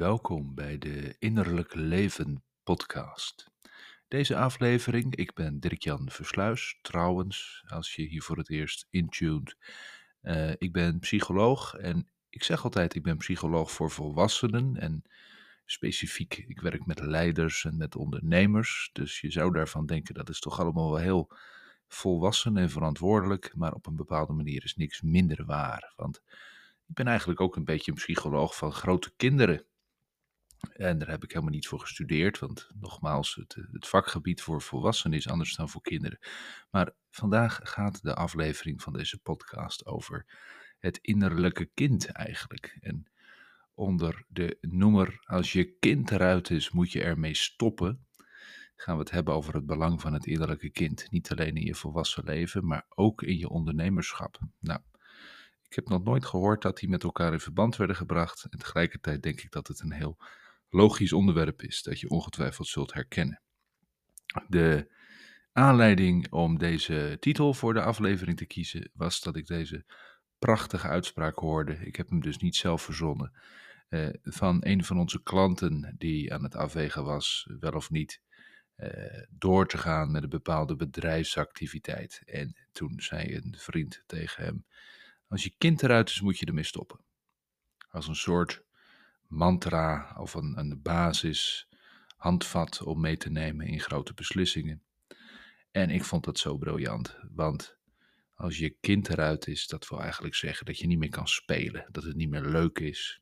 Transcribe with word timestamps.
welkom 0.00 0.54
bij 0.54 0.78
de 0.78 1.16
Innerlijk 1.18 1.74
Leven 1.74 2.42
podcast. 2.62 3.50
Deze 4.08 4.36
aflevering, 4.36 5.16
ik 5.16 5.34
ben 5.34 5.60
Dirk-Jan 5.60 6.10
Versluis, 6.10 6.78
trouwens, 6.82 7.64
als 7.66 7.94
je 7.94 8.02
hier 8.02 8.22
voor 8.22 8.36
het 8.36 8.50
eerst 8.50 8.86
intuned. 8.90 9.56
Uh, 10.22 10.50
ik 10.58 10.72
ben 10.72 10.98
psycholoog 10.98 11.74
en 11.74 12.08
ik 12.30 12.42
zeg 12.42 12.64
altijd, 12.64 12.94
ik 12.94 13.02
ben 13.02 13.16
psycholoog 13.16 13.70
voor 13.70 13.90
volwassenen 13.90 14.76
en 14.76 15.02
specifiek, 15.64 16.44
ik 16.48 16.60
werk 16.60 16.86
met 16.86 17.00
leiders 17.00 17.64
en 17.64 17.76
met 17.76 17.96
ondernemers. 17.96 18.90
Dus 18.92 19.20
je 19.20 19.30
zou 19.30 19.52
daarvan 19.52 19.86
denken, 19.86 20.14
dat 20.14 20.28
is 20.28 20.40
toch 20.40 20.60
allemaal 20.60 20.90
wel 20.90 21.00
heel 21.00 21.30
volwassen 21.88 22.56
en 22.56 22.70
verantwoordelijk, 22.70 23.52
maar 23.56 23.72
op 23.72 23.86
een 23.86 23.96
bepaalde 23.96 24.32
manier 24.32 24.64
is 24.64 24.76
niks 24.76 25.00
minder 25.00 25.44
waar. 25.44 25.92
Want 25.96 26.22
ik 26.86 26.94
ben 26.94 27.06
eigenlijk 27.06 27.40
ook 27.40 27.56
een 27.56 27.64
beetje 27.64 27.90
een 27.90 27.96
psycholoog 27.96 28.56
van 28.56 28.72
grote 28.72 29.12
kinderen. 29.16 29.64
En 30.72 30.98
daar 30.98 31.08
heb 31.08 31.24
ik 31.24 31.30
helemaal 31.30 31.54
niet 31.54 31.68
voor 31.68 31.80
gestudeerd, 31.80 32.38
want 32.38 32.70
nogmaals, 32.80 33.34
het, 33.34 33.56
het, 33.72 33.88
vakgebied 33.88 34.42
voor 34.42 34.62
volwassenen 34.62 35.18
is 35.18 35.28
anders 35.28 35.56
dan 35.56 35.68
voor 35.68 35.82
kinderen. 35.82 36.18
Maar 36.70 36.92
vandaag 37.10 37.60
gaat 37.62 38.02
de 38.02 38.14
aflevering 38.14 38.82
van 38.82 38.92
deze 38.92 39.18
podcast 39.18 39.86
over 39.86 40.26
het 40.78 40.98
innerlijke 41.02 41.70
kind 41.74 42.06
eigenlijk. 42.06 42.76
En 42.80 43.10
onder 43.74 44.24
de 44.28 44.58
noemer 44.60 45.22
als 45.24 45.52
je 45.52 45.76
kind 45.78 46.10
eruit 46.10 46.50
is, 46.50 46.70
moet 46.70 46.92
je 46.92 47.02
ermee 47.02 47.34
stoppen. 47.34 48.06
Gaan 48.76 48.94
we 48.94 49.02
het 49.02 49.10
hebben 49.10 49.34
over 49.34 49.54
het 49.54 49.66
belang 49.66 50.00
van 50.00 50.12
het 50.12 50.26
innerlijke 50.26 50.70
kind. 50.70 51.10
Niet 51.10 51.30
alleen 51.30 51.56
in 51.56 51.64
je 51.64 51.74
volwassen 51.74 52.24
leven, 52.24 52.66
maar 52.66 52.84
ook 52.88 53.22
in 53.22 53.38
je 53.38 53.48
ondernemerschap. 53.48 54.38
Nou, 54.58 54.80
ik 55.68 55.74
heb 55.74 55.88
nog 55.88 56.04
nooit 56.04 56.26
gehoord 56.26 56.62
dat 56.62 56.78
die 56.78 56.88
met 56.88 57.02
elkaar 57.02 57.32
in 57.32 57.40
verband 57.40 57.76
werden 57.76 57.96
gebracht. 57.96 58.46
En 58.50 58.58
tegelijkertijd 58.58 59.22
denk 59.22 59.40
ik 59.40 59.50
dat 59.50 59.68
het 59.68 59.80
een 59.80 59.92
heel 59.92 60.18
logisch 60.70 61.12
onderwerp 61.12 61.62
is 61.62 61.82
dat 61.82 62.00
je 62.00 62.08
ongetwijfeld 62.08 62.66
zult 62.66 62.92
herkennen. 62.92 63.40
De 64.48 64.90
aanleiding 65.52 66.32
om 66.32 66.58
deze 66.58 67.16
titel 67.20 67.54
voor 67.54 67.74
de 67.74 67.82
aflevering 67.82 68.36
te 68.36 68.46
kiezen 68.46 68.90
was 68.94 69.20
dat 69.20 69.36
ik 69.36 69.46
deze 69.46 69.84
prachtige 70.38 70.88
uitspraak 70.88 71.38
hoorde. 71.38 71.72
Ik 71.72 71.96
heb 71.96 72.08
hem 72.08 72.20
dus 72.20 72.36
niet 72.36 72.56
zelf 72.56 72.82
verzonnen. 72.82 73.32
Uh, 73.88 74.08
van 74.22 74.58
een 74.60 74.84
van 74.84 74.98
onze 74.98 75.22
klanten 75.22 75.94
die 75.98 76.34
aan 76.34 76.42
het 76.42 76.54
afwegen 76.54 77.04
was, 77.04 77.50
wel 77.60 77.72
of 77.72 77.90
niet, 77.90 78.20
uh, 78.76 79.22
door 79.30 79.66
te 79.68 79.78
gaan 79.78 80.10
met 80.10 80.22
een 80.22 80.28
bepaalde 80.28 80.76
bedrijfsactiviteit. 80.76 82.22
En 82.24 82.56
toen 82.72 83.00
zei 83.00 83.34
een 83.34 83.54
vriend 83.58 84.02
tegen 84.06 84.44
hem: 84.44 84.64
Als 85.28 85.44
je 85.44 85.54
kind 85.58 85.82
eruit 85.82 86.08
is, 86.08 86.20
moet 86.20 86.38
je 86.38 86.46
ermee 86.46 86.64
stoppen. 86.64 87.00
Als 87.90 88.08
een 88.08 88.16
soort 88.16 88.64
mantra 89.30 90.14
of 90.18 90.34
een, 90.34 90.58
een 90.58 90.82
basis 90.82 91.68
handvat 92.16 92.82
om 92.82 93.00
mee 93.00 93.16
te 93.16 93.30
nemen 93.30 93.66
in 93.66 93.80
grote 93.80 94.14
beslissingen. 94.14 94.82
En 95.70 95.90
ik 95.90 96.04
vond 96.04 96.24
dat 96.24 96.38
zo 96.38 96.56
briljant, 96.56 97.18
want 97.34 97.78
als 98.34 98.58
je 98.58 98.76
kind 98.80 99.08
eruit 99.08 99.46
is, 99.46 99.66
dat 99.66 99.88
wil 99.88 100.00
eigenlijk 100.00 100.34
zeggen 100.34 100.66
dat 100.66 100.78
je 100.78 100.86
niet 100.86 100.98
meer 100.98 101.10
kan 101.10 101.28
spelen, 101.28 101.86
dat 101.90 102.04
het 102.04 102.16
niet 102.16 102.30
meer 102.30 102.44
leuk 102.44 102.78
is, 102.78 103.20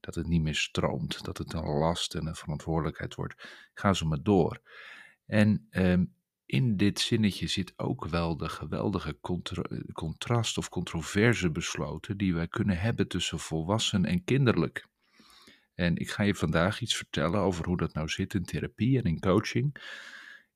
dat 0.00 0.14
het 0.14 0.26
niet 0.26 0.42
meer 0.42 0.54
stroomt, 0.54 1.24
dat 1.24 1.38
het 1.38 1.52
een 1.52 1.64
last 1.64 2.14
en 2.14 2.26
een 2.26 2.34
verantwoordelijkheid 2.34 3.14
wordt. 3.14 3.48
Ga 3.74 3.92
zo 3.92 4.06
maar 4.06 4.22
door. 4.22 4.60
En 5.26 5.66
ehm, 5.70 6.04
in 6.46 6.76
dit 6.76 7.00
zinnetje 7.00 7.46
zit 7.46 7.72
ook 7.76 8.06
wel 8.06 8.36
de 8.36 8.48
geweldige 8.48 9.18
contrast 9.92 10.58
of 10.58 10.68
controverse 10.68 11.50
besloten 11.50 12.16
die 12.16 12.34
wij 12.34 12.48
kunnen 12.48 12.78
hebben 12.78 13.08
tussen 13.08 13.38
volwassen 13.38 14.04
en 14.04 14.24
kinderlijk. 14.24 14.86
En 15.78 15.96
ik 15.96 16.10
ga 16.10 16.22
je 16.22 16.34
vandaag 16.34 16.80
iets 16.80 16.96
vertellen 16.96 17.40
over 17.40 17.66
hoe 17.66 17.76
dat 17.76 17.92
nou 17.94 18.08
zit 18.08 18.34
in 18.34 18.44
therapie 18.44 18.98
en 18.98 19.04
in 19.04 19.20
coaching. 19.20 19.74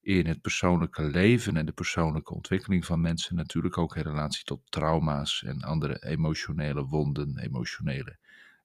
In 0.00 0.26
het 0.26 0.40
persoonlijke 0.40 1.02
leven 1.02 1.56
en 1.56 1.66
de 1.66 1.72
persoonlijke 1.72 2.34
ontwikkeling 2.34 2.84
van 2.84 3.00
mensen. 3.00 3.36
Natuurlijk 3.36 3.78
ook 3.78 3.96
in 3.96 4.02
relatie 4.02 4.44
tot 4.44 4.70
trauma's 4.70 5.42
en 5.42 5.60
andere 5.60 6.04
emotionele 6.04 6.84
wonden, 6.84 7.38
emotionele 7.38 8.16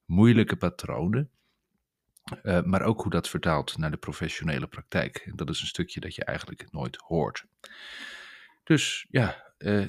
moeilijke 0.06 0.56
patronen. 0.56 1.30
Uh, 2.44 2.64
maar 2.64 2.82
ook 2.82 3.02
hoe 3.02 3.12
dat 3.12 3.30
vertaalt 3.30 3.78
naar 3.78 3.92
de 3.92 3.98
professionele 3.98 4.68
praktijk. 4.68 5.18
En 5.18 5.36
dat 5.36 5.50
is 5.50 5.62
een 5.62 5.68
stukje 5.68 6.00
dat 6.00 6.16
je 6.16 6.24
eigenlijk 6.24 6.72
nooit 6.72 6.96
hoort. 6.96 7.46
Dus 8.64 9.06
ja, 9.10 9.54
uh, 9.58 9.88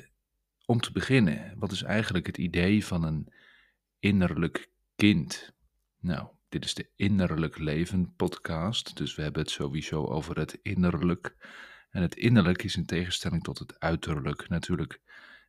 om 0.66 0.80
te 0.80 0.92
beginnen, 0.92 1.54
wat 1.58 1.72
is 1.72 1.82
eigenlijk 1.82 2.26
het 2.26 2.38
idee 2.38 2.84
van 2.84 3.02
een 3.04 3.32
innerlijk 3.98 4.70
kind? 4.96 5.52
Nou, 6.00 6.28
dit 6.48 6.64
is 6.64 6.74
de 6.74 6.90
Innerlijk 6.96 7.58
Leven 7.58 8.14
podcast, 8.16 8.96
dus 8.96 9.14
we 9.14 9.22
hebben 9.22 9.42
het 9.42 9.50
sowieso 9.50 10.04
over 10.04 10.38
het 10.38 10.58
innerlijk. 10.62 11.36
En 11.90 12.02
het 12.02 12.16
innerlijk 12.16 12.62
is 12.62 12.76
in 12.76 12.86
tegenstelling 12.86 13.42
tot 13.42 13.58
het 13.58 13.80
uiterlijk 13.80 14.48
natuurlijk 14.48 15.00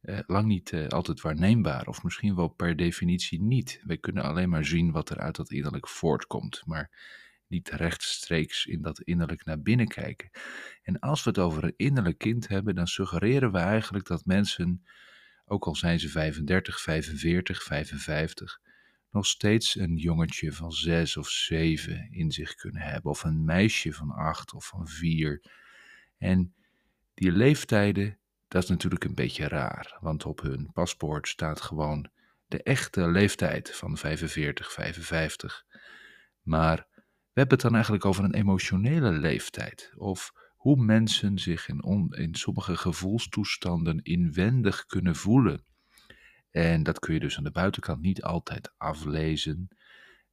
eh, 0.01 0.19
lang 0.27 0.47
niet 0.47 0.71
eh, 0.71 0.87
altijd 0.87 1.21
waarneembaar, 1.21 1.87
of 1.87 2.03
misschien 2.03 2.35
wel 2.35 2.47
per 2.47 2.75
definitie 2.75 3.41
niet. 3.41 3.81
Wij 3.83 3.97
kunnen 3.97 4.23
alleen 4.23 4.49
maar 4.49 4.65
zien 4.65 4.91
wat 4.91 5.09
er 5.09 5.19
uit 5.19 5.35
dat 5.35 5.51
innerlijk 5.51 5.87
voortkomt, 5.87 6.61
maar 6.65 6.89
niet 7.47 7.69
rechtstreeks 7.69 8.65
in 8.65 8.81
dat 8.81 9.01
innerlijk 9.01 9.45
naar 9.45 9.61
binnen 9.61 9.87
kijken. 9.87 10.29
En 10.81 10.99
als 10.99 11.23
we 11.23 11.29
het 11.29 11.39
over 11.39 11.63
een 11.63 11.73
innerlijk 11.77 12.17
kind 12.17 12.47
hebben, 12.47 12.75
dan 12.75 12.87
suggereren 12.87 13.51
we 13.51 13.57
eigenlijk 13.57 14.07
dat 14.07 14.25
mensen, 14.25 14.83
ook 15.45 15.65
al 15.65 15.75
zijn 15.75 15.99
ze 15.99 16.09
35, 16.09 16.81
45, 16.81 17.63
55, 17.63 18.61
nog 19.11 19.25
steeds 19.25 19.75
een 19.75 19.95
jongetje 19.95 20.51
van 20.51 20.71
zes 20.71 21.17
of 21.17 21.29
zeven 21.29 22.11
in 22.11 22.31
zich 22.31 22.55
kunnen 22.55 22.81
hebben, 22.81 23.11
of 23.11 23.23
een 23.23 23.45
meisje 23.45 23.93
van 23.93 24.11
acht 24.11 24.53
of 24.53 24.67
van 24.67 24.87
vier. 24.87 25.43
En 26.17 26.53
die 27.13 27.31
leeftijden, 27.31 28.17
dat 28.47 28.63
is 28.63 28.69
natuurlijk 28.69 29.03
een 29.03 29.15
beetje 29.15 29.47
raar, 29.47 29.97
want 30.01 30.25
op 30.25 30.41
hun 30.41 30.71
paspoort 30.73 31.27
staat 31.27 31.61
gewoon 31.61 32.09
de 32.47 32.63
echte 32.63 33.09
leeftijd 33.09 33.75
van 33.75 33.97
45, 33.97 34.71
55. 34.71 35.65
Maar 36.41 36.87
we 37.33 37.39
hebben 37.39 37.53
het 37.53 37.61
dan 37.61 37.73
eigenlijk 37.73 38.05
over 38.05 38.23
een 38.23 38.33
emotionele 38.33 39.11
leeftijd, 39.11 39.93
of 39.95 40.33
hoe 40.55 40.75
mensen 40.75 41.39
zich 41.39 41.67
in, 41.67 42.07
in 42.09 42.35
sommige 42.35 42.77
gevoelstoestanden 42.77 44.01
inwendig 44.01 44.85
kunnen 44.85 45.15
voelen. 45.15 45.63
En 46.51 46.83
dat 46.83 46.99
kun 46.99 47.13
je 47.13 47.19
dus 47.19 47.37
aan 47.37 47.43
de 47.43 47.51
buitenkant 47.51 48.01
niet 48.01 48.23
altijd 48.23 48.71
aflezen. 48.77 49.67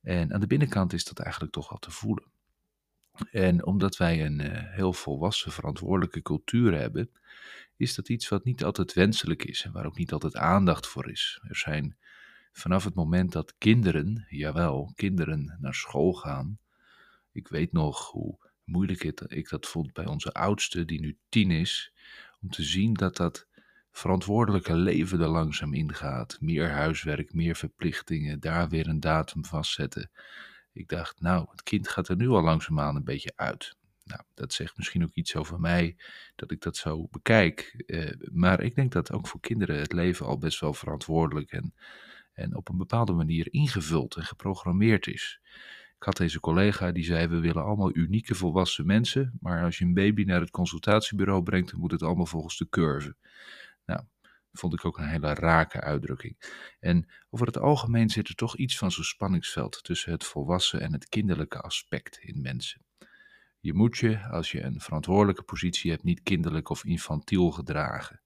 En 0.00 0.32
aan 0.32 0.40
de 0.40 0.46
binnenkant 0.46 0.92
is 0.92 1.04
dat 1.04 1.18
eigenlijk 1.18 1.52
toch 1.52 1.68
wel 1.68 1.78
te 1.78 1.90
voelen. 1.90 2.24
En 3.30 3.66
omdat 3.66 3.96
wij 3.96 4.24
een 4.24 4.40
uh, 4.40 4.50
heel 4.52 4.92
volwassen, 4.92 5.52
verantwoordelijke 5.52 6.22
cultuur 6.22 6.78
hebben, 6.78 7.10
is 7.76 7.94
dat 7.94 8.08
iets 8.08 8.28
wat 8.28 8.44
niet 8.44 8.64
altijd 8.64 8.92
wenselijk 8.92 9.44
is 9.44 9.64
en 9.64 9.72
waar 9.72 9.86
ook 9.86 9.98
niet 9.98 10.12
altijd 10.12 10.36
aandacht 10.36 10.86
voor 10.86 11.10
is. 11.10 11.40
Er 11.48 11.56
zijn 11.56 11.96
vanaf 12.52 12.84
het 12.84 12.94
moment 12.94 13.32
dat 13.32 13.54
kinderen, 13.58 14.26
jawel, 14.28 14.92
kinderen 14.94 15.56
naar 15.60 15.74
school 15.74 16.12
gaan. 16.12 16.58
Ik 17.32 17.48
weet 17.48 17.72
nog 17.72 18.10
hoe 18.10 18.38
moeilijk 18.64 19.02
ik 19.26 19.48
dat 19.48 19.66
vond 19.66 19.92
bij 19.92 20.06
onze 20.06 20.32
oudste, 20.32 20.84
die 20.84 21.00
nu 21.00 21.18
tien 21.28 21.50
is, 21.50 21.92
om 22.40 22.50
te 22.50 22.62
zien 22.62 22.94
dat 22.94 23.16
dat 23.16 23.46
verantwoordelijke 23.96 24.74
leven 24.74 25.20
er 25.20 25.28
langzaam 25.28 25.74
ingaat. 25.74 26.36
Meer 26.40 26.70
huiswerk, 26.70 27.32
meer 27.34 27.56
verplichtingen, 27.56 28.40
daar 28.40 28.68
weer 28.68 28.88
een 28.88 29.00
datum 29.00 29.44
vastzetten. 29.44 30.10
Ik 30.72 30.88
dacht, 30.88 31.20
nou, 31.20 31.46
het 31.50 31.62
kind 31.62 31.88
gaat 31.88 32.08
er 32.08 32.16
nu 32.16 32.28
al 32.28 32.42
langzaamaan 32.42 32.96
een 32.96 33.04
beetje 33.04 33.32
uit. 33.36 33.76
Nou, 34.04 34.20
dat 34.34 34.52
zegt 34.52 34.76
misschien 34.76 35.02
ook 35.04 35.14
iets 35.14 35.36
over 35.36 35.60
mij, 35.60 35.96
dat 36.34 36.50
ik 36.50 36.60
dat 36.60 36.76
zo 36.76 37.08
bekijk. 37.10 37.84
Eh, 37.86 38.12
maar 38.32 38.60
ik 38.60 38.74
denk 38.74 38.92
dat 38.92 39.12
ook 39.12 39.26
voor 39.26 39.40
kinderen 39.40 39.78
het 39.78 39.92
leven 39.92 40.26
al 40.26 40.38
best 40.38 40.60
wel 40.60 40.74
verantwoordelijk 40.74 41.50
en, 41.50 41.74
en 42.32 42.56
op 42.56 42.68
een 42.68 42.78
bepaalde 42.78 43.12
manier 43.12 43.52
ingevuld 43.52 44.16
en 44.16 44.24
geprogrammeerd 44.24 45.06
is. 45.06 45.40
Ik 45.96 46.02
had 46.02 46.16
deze 46.16 46.40
collega 46.40 46.92
die 46.92 47.04
zei: 47.04 47.26
We 47.26 47.40
willen 47.40 47.64
allemaal 47.64 47.96
unieke 47.96 48.34
volwassen 48.34 48.86
mensen, 48.86 49.36
maar 49.40 49.64
als 49.64 49.78
je 49.78 49.84
een 49.84 49.94
baby 49.94 50.24
naar 50.24 50.40
het 50.40 50.50
consultatiebureau 50.50 51.42
brengt, 51.42 51.70
dan 51.70 51.80
moet 51.80 51.90
het 51.90 52.02
allemaal 52.02 52.26
volgens 52.26 52.58
de 52.58 52.68
curve. 52.68 53.16
Nou, 53.86 54.00
vond 54.52 54.72
ik 54.72 54.84
ook 54.84 54.98
een 54.98 55.08
hele 55.08 55.34
rake 55.34 55.80
uitdrukking. 55.80 56.64
En 56.80 57.08
over 57.30 57.46
het 57.46 57.58
algemeen 57.58 58.08
zit 58.08 58.28
er 58.28 58.34
toch 58.34 58.56
iets 58.56 58.78
van 58.78 58.90
zo'n 58.90 59.04
spanningsveld 59.04 59.84
tussen 59.84 60.12
het 60.12 60.24
volwassen 60.24 60.80
en 60.80 60.92
het 60.92 61.08
kinderlijke 61.08 61.60
aspect 61.60 62.18
in 62.18 62.40
mensen. 62.40 62.84
Je 63.60 63.74
moet 63.74 63.98
je, 63.98 64.18
als 64.18 64.52
je 64.52 64.62
een 64.62 64.80
verantwoordelijke 64.80 65.42
positie 65.42 65.90
hebt, 65.90 66.02
niet 66.02 66.22
kinderlijk 66.22 66.68
of 66.68 66.84
infantiel 66.84 67.50
gedragen. 67.50 68.20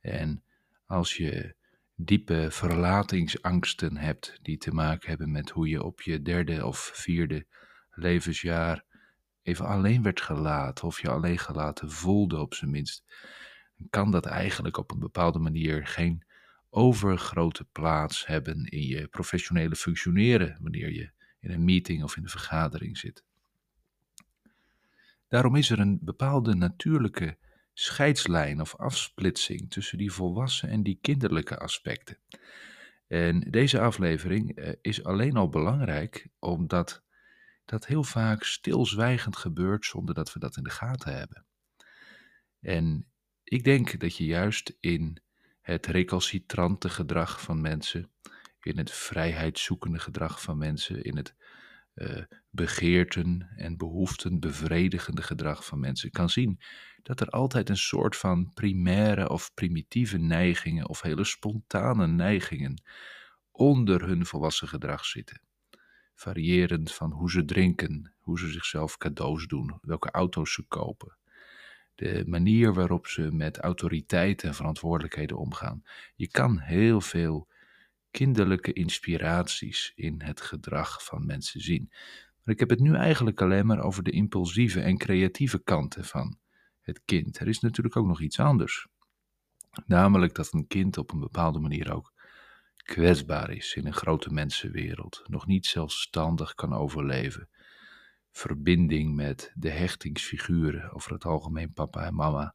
En 0.00 0.44
als 0.86 1.16
je 1.16 1.54
diepe 1.94 2.46
verlatingsangsten 2.50 3.96
hebt 3.96 4.38
die 4.42 4.58
te 4.58 4.74
maken 4.74 5.08
hebben 5.08 5.30
met 5.30 5.50
hoe 5.50 5.68
je 5.68 5.82
op 5.82 6.02
je 6.02 6.22
derde 6.22 6.66
of 6.66 6.90
vierde 6.94 7.46
levensjaar 7.90 8.84
even 9.42 9.66
alleen 9.66 10.02
werd 10.02 10.20
gelaten 10.20 10.86
of 10.86 11.00
je 11.00 11.10
alleen 11.10 11.38
gelaten 11.38 11.90
voelde 11.90 12.40
op 12.40 12.54
zijn 12.54 12.70
minst, 12.70 13.04
kan 13.90 14.10
dat 14.10 14.26
eigenlijk 14.26 14.76
op 14.76 14.90
een 14.90 14.98
bepaalde 14.98 15.38
manier 15.38 15.86
geen 15.86 16.24
overgrote 16.70 17.64
plaats 17.64 18.26
hebben 18.26 18.64
in 18.64 18.82
je 18.82 19.06
professionele 19.06 19.76
functioneren 19.76 20.58
wanneer 20.60 20.92
je 20.92 21.10
in 21.40 21.50
een 21.50 21.64
meeting 21.64 22.02
of 22.02 22.16
in 22.16 22.22
een 22.22 22.28
vergadering 22.28 22.98
zit. 22.98 23.24
Daarom 25.28 25.56
is 25.56 25.70
er 25.70 25.78
een 25.78 25.98
bepaalde 26.02 26.54
natuurlijke 26.54 27.36
scheidslijn 27.72 28.60
of 28.60 28.76
afsplitsing 28.76 29.70
tussen 29.70 29.98
die 29.98 30.12
volwassen 30.12 30.68
en 30.68 30.82
die 30.82 30.98
kinderlijke 31.00 31.58
aspecten. 31.58 32.18
En 33.06 33.40
deze 33.40 33.80
aflevering 33.80 34.56
eh, 34.56 34.72
is 34.80 35.04
alleen 35.04 35.36
al 35.36 35.48
belangrijk 35.48 36.28
omdat 36.38 37.02
dat 37.64 37.86
heel 37.86 38.04
vaak 38.04 38.44
stilzwijgend 38.44 39.36
gebeurt 39.36 39.84
zonder 39.84 40.14
dat 40.14 40.32
we 40.32 40.38
dat 40.38 40.56
in 40.56 40.62
de 40.62 40.70
gaten 40.70 41.16
hebben. 41.16 41.46
En 42.60 43.11
ik 43.52 43.64
denk 43.64 44.00
dat 44.00 44.16
je 44.16 44.24
juist 44.24 44.76
in 44.80 45.22
het 45.60 45.86
recalcitrante 45.86 46.88
gedrag 46.88 47.40
van 47.40 47.60
mensen, 47.60 48.10
in 48.60 48.78
het 48.78 48.90
vrijheidszoekende 48.92 49.98
gedrag 49.98 50.42
van 50.42 50.58
mensen, 50.58 51.02
in 51.02 51.16
het 51.16 51.34
uh, 51.94 52.22
begeerten 52.50 53.48
en 53.56 53.76
behoeften 53.76 54.40
bevredigende 54.40 55.22
gedrag 55.22 55.64
van 55.64 55.80
mensen 55.80 56.10
kan 56.10 56.30
zien 56.30 56.60
dat 57.02 57.20
er 57.20 57.28
altijd 57.28 57.68
een 57.68 57.76
soort 57.76 58.16
van 58.16 58.50
primaire 58.54 59.28
of 59.28 59.54
primitieve 59.54 60.18
neigingen 60.18 60.88
of 60.88 61.02
hele 61.02 61.24
spontane 61.24 62.06
neigingen 62.06 62.82
onder 63.50 64.06
hun 64.06 64.26
volwassen 64.26 64.68
gedrag 64.68 65.04
zitten. 65.04 65.40
Variërend 66.14 66.92
van 66.92 67.12
hoe 67.12 67.30
ze 67.30 67.44
drinken, 67.44 68.14
hoe 68.18 68.38
ze 68.38 68.50
zichzelf 68.50 68.96
cadeaus 68.96 69.46
doen, 69.46 69.78
welke 69.80 70.10
auto's 70.10 70.52
ze 70.52 70.62
kopen, 70.62 71.16
de 71.94 72.24
manier 72.26 72.74
waarop 72.74 73.06
ze 73.06 73.32
met 73.32 73.58
autoriteit 73.58 74.42
en 74.42 74.54
verantwoordelijkheden 74.54 75.38
omgaan. 75.38 75.82
Je 76.14 76.28
kan 76.28 76.58
heel 76.58 77.00
veel 77.00 77.48
kinderlijke 78.10 78.72
inspiraties 78.72 79.92
in 79.94 80.22
het 80.22 80.40
gedrag 80.40 81.04
van 81.04 81.26
mensen 81.26 81.60
zien. 81.60 81.86
Maar 82.42 82.54
ik 82.54 82.60
heb 82.60 82.70
het 82.70 82.80
nu 82.80 82.94
eigenlijk 82.94 83.40
alleen 83.40 83.66
maar 83.66 83.82
over 83.82 84.02
de 84.02 84.10
impulsieve 84.10 84.80
en 84.80 84.98
creatieve 84.98 85.62
kanten 85.62 86.04
van 86.04 86.38
het 86.80 87.02
kind. 87.04 87.38
Er 87.38 87.48
is 87.48 87.60
natuurlijk 87.60 87.96
ook 87.96 88.06
nog 88.06 88.20
iets 88.20 88.38
anders. 88.40 88.86
Namelijk 89.86 90.34
dat 90.34 90.52
een 90.52 90.66
kind 90.66 90.98
op 90.98 91.12
een 91.12 91.20
bepaalde 91.20 91.58
manier 91.58 91.94
ook 91.94 92.12
kwetsbaar 92.76 93.50
is 93.50 93.74
in 93.74 93.86
een 93.86 93.94
grote 93.94 94.32
mensenwereld, 94.32 95.22
nog 95.26 95.46
niet 95.46 95.66
zelfstandig 95.66 96.54
kan 96.54 96.72
overleven, 96.72 97.48
verbinding 98.32 99.14
met 99.14 99.52
de 99.54 99.70
hechtingsfiguren, 99.70 100.92
over 100.92 101.12
het 101.12 101.24
algemeen 101.24 101.72
papa 101.72 102.04
en 102.04 102.14
mama, 102.14 102.54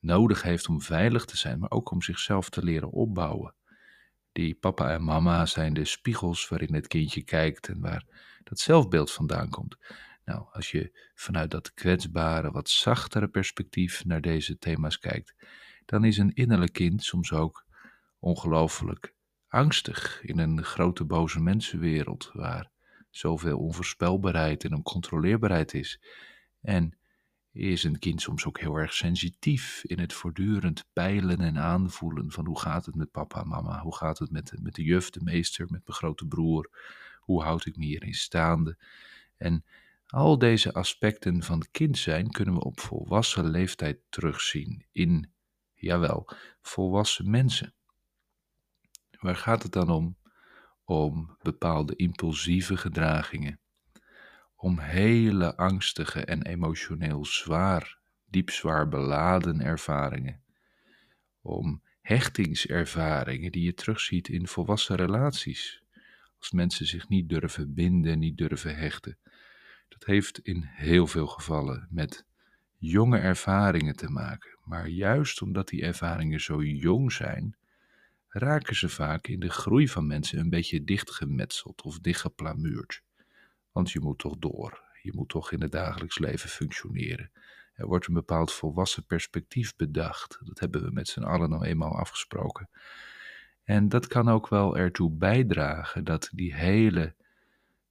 nodig 0.00 0.42
heeft 0.42 0.68
om 0.68 0.80
veilig 0.80 1.24
te 1.24 1.36
zijn, 1.36 1.58
maar 1.58 1.70
ook 1.70 1.90
om 1.90 2.02
zichzelf 2.02 2.48
te 2.48 2.64
leren 2.64 2.90
opbouwen. 2.90 3.54
Die 4.32 4.54
papa 4.54 4.92
en 4.92 5.04
mama 5.04 5.46
zijn 5.46 5.74
de 5.74 5.84
spiegels 5.84 6.48
waarin 6.48 6.74
het 6.74 6.86
kindje 6.86 7.22
kijkt 7.22 7.68
en 7.68 7.80
waar 7.80 8.04
dat 8.44 8.58
zelfbeeld 8.58 9.12
vandaan 9.12 9.48
komt. 9.48 9.76
Nou, 10.24 10.46
als 10.52 10.70
je 10.70 11.10
vanuit 11.14 11.50
dat 11.50 11.74
kwetsbare, 11.74 12.50
wat 12.50 12.68
zachtere 12.68 13.28
perspectief 13.28 14.04
naar 14.04 14.20
deze 14.20 14.58
thema's 14.58 14.98
kijkt, 14.98 15.34
dan 15.84 16.04
is 16.04 16.18
een 16.18 16.34
innerlijk 16.34 16.72
kind 16.72 17.02
soms 17.02 17.32
ook 17.32 17.66
ongelooflijk 18.18 19.14
angstig 19.48 20.22
in 20.22 20.38
een 20.38 20.62
grote 20.62 21.04
boze 21.04 21.40
mensenwereld 21.40 22.30
waar 22.32 22.70
zoveel 23.16 23.58
onvoorspelbaarheid 23.58 24.64
en 24.64 24.74
oncontroleerbaarheid 24.74 25.74
is. 25.74 26.00
En 26.60 26.98
is 27.52 27.84
een 27.84 27.98
kind 27.98 28.22
soms 28.22 28.46
ook 28.46 28.60
heel 28.60 28.76
erg 28.76 28.94
sensitief 28.94 29.84
in 29.84 29.98
het 29.98 30.12
voortdurend 30.12 30.84
peilen 30.92 31.40
en 31.40 31.58
aanvoelen 31.58 32.32
van 32.32 32.46
hoe 32.46 32.60
gaat 32.60 32.86
het 32.86 32.94
met 32.94 33.10
papa 33.10 33.40
en 33.40 33.48
mama, 33.48 33.80
hoe 33.80 33.96
gaat 33.96 34.18
het 34.18 34.30
met, 34.30 34.52
met 34.62 34.74
de 34.74 34.82
juf, 34.82 35.10
de 35.10 35.20
meester, 35.22 35.66
met 35.70 35.82
mijn 35.86 35.98
grote 35.98 36.26
broer, 36.26 36.70
hoe 37.20 37.42
houd 37.42 37.66
ik 37.66 37.76
me 37.76 37.84
hierin 37.84 38.14
staande. 38.14 38.76
En 39.36 39.64
al 40.06 40.38
deze 40.38 40.72
aspecten 40.72 41.42
van 41.42 41.66
kind 41.70 41.98
zijn 41.98 42.30
kunnen 42.30 42.54
we 42.54 42.64
op 42.64 42.80
volwassen 42.80 43.50
leeftijd 43.50 43.98
terugzien 44.08 44.84
in, 44.92 45.30
jawel, 45.74 46.28
volwassen 46.62 47.30
mensen. 47.30 47.74
Waar 49.20 49.36
gaat 49.36 49.62
het 49.62 49.72
dan 49.72 49.90
om? 49.90 50.16
Om 50.84 51.36
bepaalde 51.42 51.96
impulsieve 51.96 52.76
gedragingen 52.76 53.58
om 54.64 54.78
hele 54.78 55.56
angstige 55.56 56.24
en 56.24 56.42
emotioneel 56.42 57.24
zwaar, 57.24 57.98
diep 58.26 58.50
zwaar 58.50 58.88
beladen 58.88 59.60
ervaringen, 59.60 60.42
om 61.42 61.82
hechtingservaringen 62.00 63.52
die 63.52 63.64
je 63.64 63.74
terugziet 63.74 64.28
in 64.28 64.48
volwassen 64.48 64.96
relaties, 64.96 65.82
als 66.38 66.50
mensen 66.50 66.86
zich 66.86 67.08
niet 67.08 67.28
durven 67.28 67.74
binden, 67.74 68.18
niet 68.18 68.36
durven 68.36 68.76
hechten. 68.76 69.18
Dat 69.88 70.04
heeft 70.04 70.38
in 70.38 70.62
heel 70.62 71.06
veel 71.06 71.26
gevallen 71.26 71.86
met 71.90 72.24
jonge 72.78 73.18
ervaringen 73.18 73.96
te 73.96 74.10
maken, 74.10 74.58
maar 74.62 74.88
juist 74.88 75.42
omdat 75.42 75.68
die 75.68 75.82
ervaringen 75.82 76.40
zo 76.40 76.62
jong 76.62 77.12
zijn, 77.12 77.56
raken 78.36 78.76
ze 78.76 78.88
vaak 78.88 79.26
in 79.26 79.40
de 79.40 79.50
groei 79.50 79.88
van 79.88 80.06
mensen 80.06 80.38
een 80.38 80.50
beetje 80.50 80.84
dichtgemetseld 80.84 81.82
of 81.82 81.98
dichtgeplamuurd. 81.98 83.02
Want 83.72 83.90
je 83.90 84.00
moet 84.00 84.18
toch 84.18 84.38
door. 84.38 84.82
Je 85.02 85.12
moet 85.14 85.28
toch 85.28 85.52
in 85.52 85.62
het 85.62 85.72
dagelijks 85.72 86.18
leven 86.18 86.48
functioneren. 86.48 87.30
Er 87.74 87.86
wordt 87.86 88.06
een 88.06 88.14
bepaald 88.14 88.52
volwassen 88.52 89.06
perspectief 89.06 89.76
bedacht. 89.76 90.38
Dat 90.44 90.58
hebben 90.58 90.82
we 90.82 90.90
met 90.90 91.08
z'n 91.08 91.22
allen 91.22 91.50
nou 91.50 91.64
eenmaal 91.64 91.98
afgesproken. 91.98 92.70
En 93.64 93.88
dat 93.88 94.06
kan 94.06 94.28
ook 94.28 94.48
wel 94.48 94.76
ertoe 94.76 95.10
bijdragen 95.10 96.04
dat 96.04 96.30
die 96.32 96.54
hele 96.54 97.14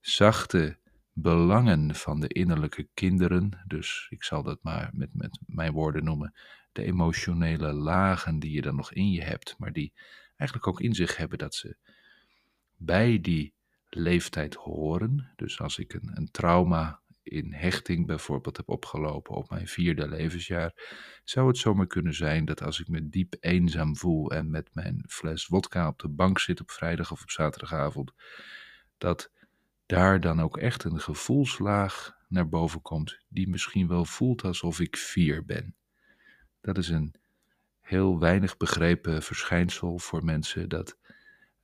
zachte 0.00 0.78
belangen 1.12 1.94
van 1.94 2.20
de 2.20 2.28
innerlijke 2.28 2.88
kinderen, 2.94 3.64
dus 3.66 4.06
ik 4.10 4.24
zal 4.24 4.42
dat 4.42 4.58
maar 4.62 4.90
met, 4.92 5.10
met 5.12 5.38
mijn 5.46 5.72
woorden 5.72 6.04
noemen, 6.04 6.34
de 6.72 6.84
emotionele 6.84 7.72
lagen 7.72 8.38
die 8.38 8.52
je 8.52 8.62
dan 8.62 8.76
nog 8.76 8.92
in 8.92 9.10
je 9.10 9.22
hebt, 9.22 9.54
maar 9.58 9.72
die 9.72 9.92
eigenlijk 10.36 10.68
ook 10.68 10.80
in 10.80 10.94
zich 10.94 11.16
hebben 11.16 11.38
dat 11.38 11.54
ze 11.54 11.76
bij 12.76 13.20
die 13.20 13.54
leeftijd 13.88 14.54
horen. 14.54 15.32
Dus 15.36 15.60
als 15.60 15.78
ik 15.78 15.92
een, 15.92 16.10
een 16.14 16.30
trauma 16.30 17.02
in 17.22 17.52
hechting 17.52 18.06
bijvoorbeeld 18.06 18.56
heb 18.56 18.68
opgelopen 18.68 19.34
op 19.34 19.50
mijn 19.50 19.68
vierde 19.68 20.08
levensjaar, 20.08 20.72
zou 21.24 21.48
het 21.48 21.58
zomaar 21.58 21.86
kunnen 21.86 22.14
zijn 22.14 22.44
dat 22.44 22.62
als 22.62 22.80
ik 22.80 22.88
me 22.88 23.08
diep 23.08 23.36
eenzaam 23.40 23.96
voel 23.96 24.30
en 24.30 24.50
met 24.50 24.74
mijn 24.74 25.04
fles 25.08 25.46
wodka 25.46 25.88
op 25.88 25.98
de 25.98 26.08
bank 26.08 26.38
zit 26.38 26.60
op 26.60 26.70
vrijdag 26.70 27.12
of 27.12 27.22
op 27.22 27.30
zaterdagavond, 27.30 28.12
dat 28.98 29.30
daar 29.86 30.20
dan 30.20 30.40
ook 30.40 30.58
echt 30.58 30.84
een 30.84 31.00
gevoelslaag 31.00 32.16
naar 32.28 32.48
boven 32.48 32.82
komt 32.82 33.18
die 33.28 33.48
misschien 33.48 33.88
wel 33.88 34.04
voelt 34.04 34.44
alsof 34.44 34.80
ik 34.80 34.96
vier 34.96 35.44
ben. 35.44 35.74
Dat 36.60 36.78
is 36.78 36.88
een 36.88 37.14
heel 37.84 38.18
weinig 38.18 38.56
begrepen 38.56 39.22
verschijnsel 39.22 39.98
voor 39.98 40.24
mensen 40.24 40.68
dat 40.68 40.98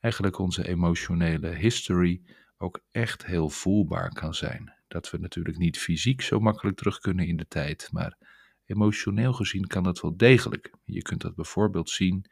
eigenlijk 0.01 0.39
onze 0.39 0.69
emotionele 0.69 1.49
history 1.49 2.23
ook 2.59 2.81
echt 2.91 3.27
heel 3.27 3.49
voelbaar 3.49 4.13
kan 4.13 4.35
zijn. 4.35 4.73
Dat 4.89 5.11
we 5.11 5.19
natuurlijk 5.19 5.59
niet 5.59 5.79
fysiek 5.79 6.23
zo 6.23 6.41
makkelijk 6.41 6.77
terug 6.77 6.99
kunnen 6.99 7.27
in 7.27 7.37
de 7.37 7.49
tijd, 7.49 7.89
maar 7.93 8.17
emotioneel 8.65 9.33
gezien 9.33 9.67
kan 9.67 9.83
dat 9.83 10.01
wel 10.01 10.17
degelijk. 10.17 10.71
Je 10.85 11.03
kunt 11.03 11.21
dat 11.21 11.35
bijvoorbeeld 11.35 11.91
zien 11.91 12.25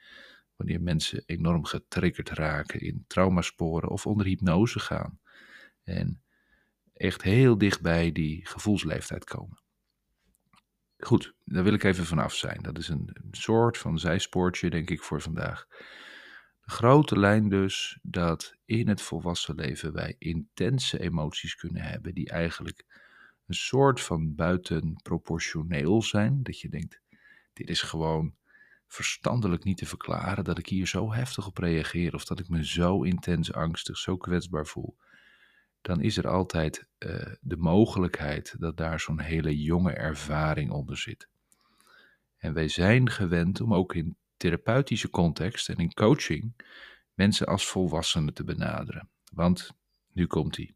wanneer 0.57 0.81
mensen 0.81 1.23
enorm 1.27 1.65
getriggerd 1.65 2.31
raken 2.31 2.81
in 2.81 3.05
traumasporen 3.07 3.89
of 3.89 4.07
onder 4.07 4.27
hypnose 4.27 4.79
gaan. 4.79 5.21
En 5.83 6.23
echt 6.95 7.23
heel 7.23 7.59
dichtbij 7.59 8.13
die 8.13 8.47
gevoelsleeftijd 8.47 9.25
komen. 9.25 9.59
Goed, 10.99 11.35
daar 11.45 11.65
wil 11.65 11.75
ik 11.75 11.83
even 11.83 12.05
vanaf 12.05 12.35
zijn. 12.35 12.63
Dat 12.63 12.79
is 12.79 12.89
een, 12.89 13.17
soort 13.31 13.79
van 13.79 13.99
zijspoortje, 13.99 14.71
denk 14.71 14.91
ik, 14.91 15.03
voor 15.03 15.21
vandaag 15.21 15.67
grote 16.71 17.19
lijn 17.19 17.49
dus 17.49 17.99
dat 18.03 18.55
in 18.65 18.89
het 18.89 19.03
volwassen 19.03 19.55
leven 19.55 19.93
wij 19.93 20.15
intense 20.19 21.01
emoties 21.01 21.55
kunnen 21.55 21.83
hebben 21.83 22.15
die 22.15 22.29
eigenlijk 22.29 22.85
een 23.47 23.55
soort 23.55 24.01
van 24.01 24.35
buitenproportioneel 24.35 26.03
zijn. 26.03 26.43
Dat 26.43 26.61
je 26.61 26.69
denkt, 26.69 27.01
dit 27.53 27.69
is 27.69 27.83
gewoon 27.83 28.35
verstandelijk 28.87 29.65
niet 29.65 29.77
te 29.77 29.87
verklaren 29.87 30.45
dat 30.45 30.59
ik 30.59 30.67
hier 30.67 30.87
zo 30.87 31.13
heftig 31.13 31.47
op 31.47 31.59
reageer 31.59 32.15
of 32.15 32.25
dat 32.25 32.41
ik 32.41 32.49
me 32.49 32.67
zo 32.67 33.03
intens 33.03 33.53
angstig, 33.53 33.99
zo 33.99 34.17
kwetsbaar 34.17 34.67
voel. 34.67 34.97
Dan 35.89 36.01
is 36.01 36.17
er 36.17 36.29
altijd 36.29 36.89
uh, 36.99 37.27
de 37.41 37.57
mogelijkheid 37.57 38.55
dat 38.59 38.77
daar 38.77 39.01
zo'n 39.01 39.21
hele 39.21 39.63
jonge 39.63 39.93
ervaring 39.93 40.71
onder 40.71 40.97
zit. 40.97 41.29
En 42.37 42.53
wij 42.53 42.69
zijn 42.69 43.11
gewend 43.11 43.61
om 43.61 43.75
ook 43.75 43.95
in 43.95 44.17
therapeutische 44.37 45.11
context 45.11 45.69
en 45.69 45.77
in 45.77 45.95
coaching 45.95 46.65
mensen 47.15 47.47
als 47.47 47.67
volwassenen 47.67 48.35
te 48.35 48.45
benaderen. 48.45 49.09
Want, 49.33 49.71
nu 50.13 50.27
komt 50.27 50.57
hij. 50.57 50.75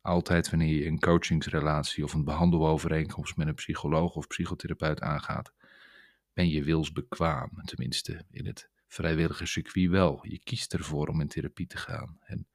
Altijd 0.00 0.50
wanneer 0.50 0.74
je 0.74 0.86
een 0.86 1.00
coachingsrelatie 1.00 2.04
of 2.04 2.14
een 2.14 2.24
behandelovereenkomst 2.24 3.36
met 3.36 3.46
een 3.46 3.54
psycholoog 3.54 4.14
of 4.14 4.26
psychotherapeut 4.26 5.00
aangaat, 5.00 5.52
ben 6.32 6.48
je 6.48 6.64
wilsbekwaam, 6.64 7.50
tenminste 7.64 8.24
in 8.30 8.46
het 8.46 8.70
vrijwillige 8.86 9.46
circuit 9.46 9.90
wel. 9.90 10.26
Je 10.26 10.38
kiest 10.38 10.74
ervoor 10.74 11.08
om 11.08 11.20
in 11.20 11.28
therapie 11.28 11.66
te 11.66 11.76
gaan. 11.76 12.18
En 12.20 12.46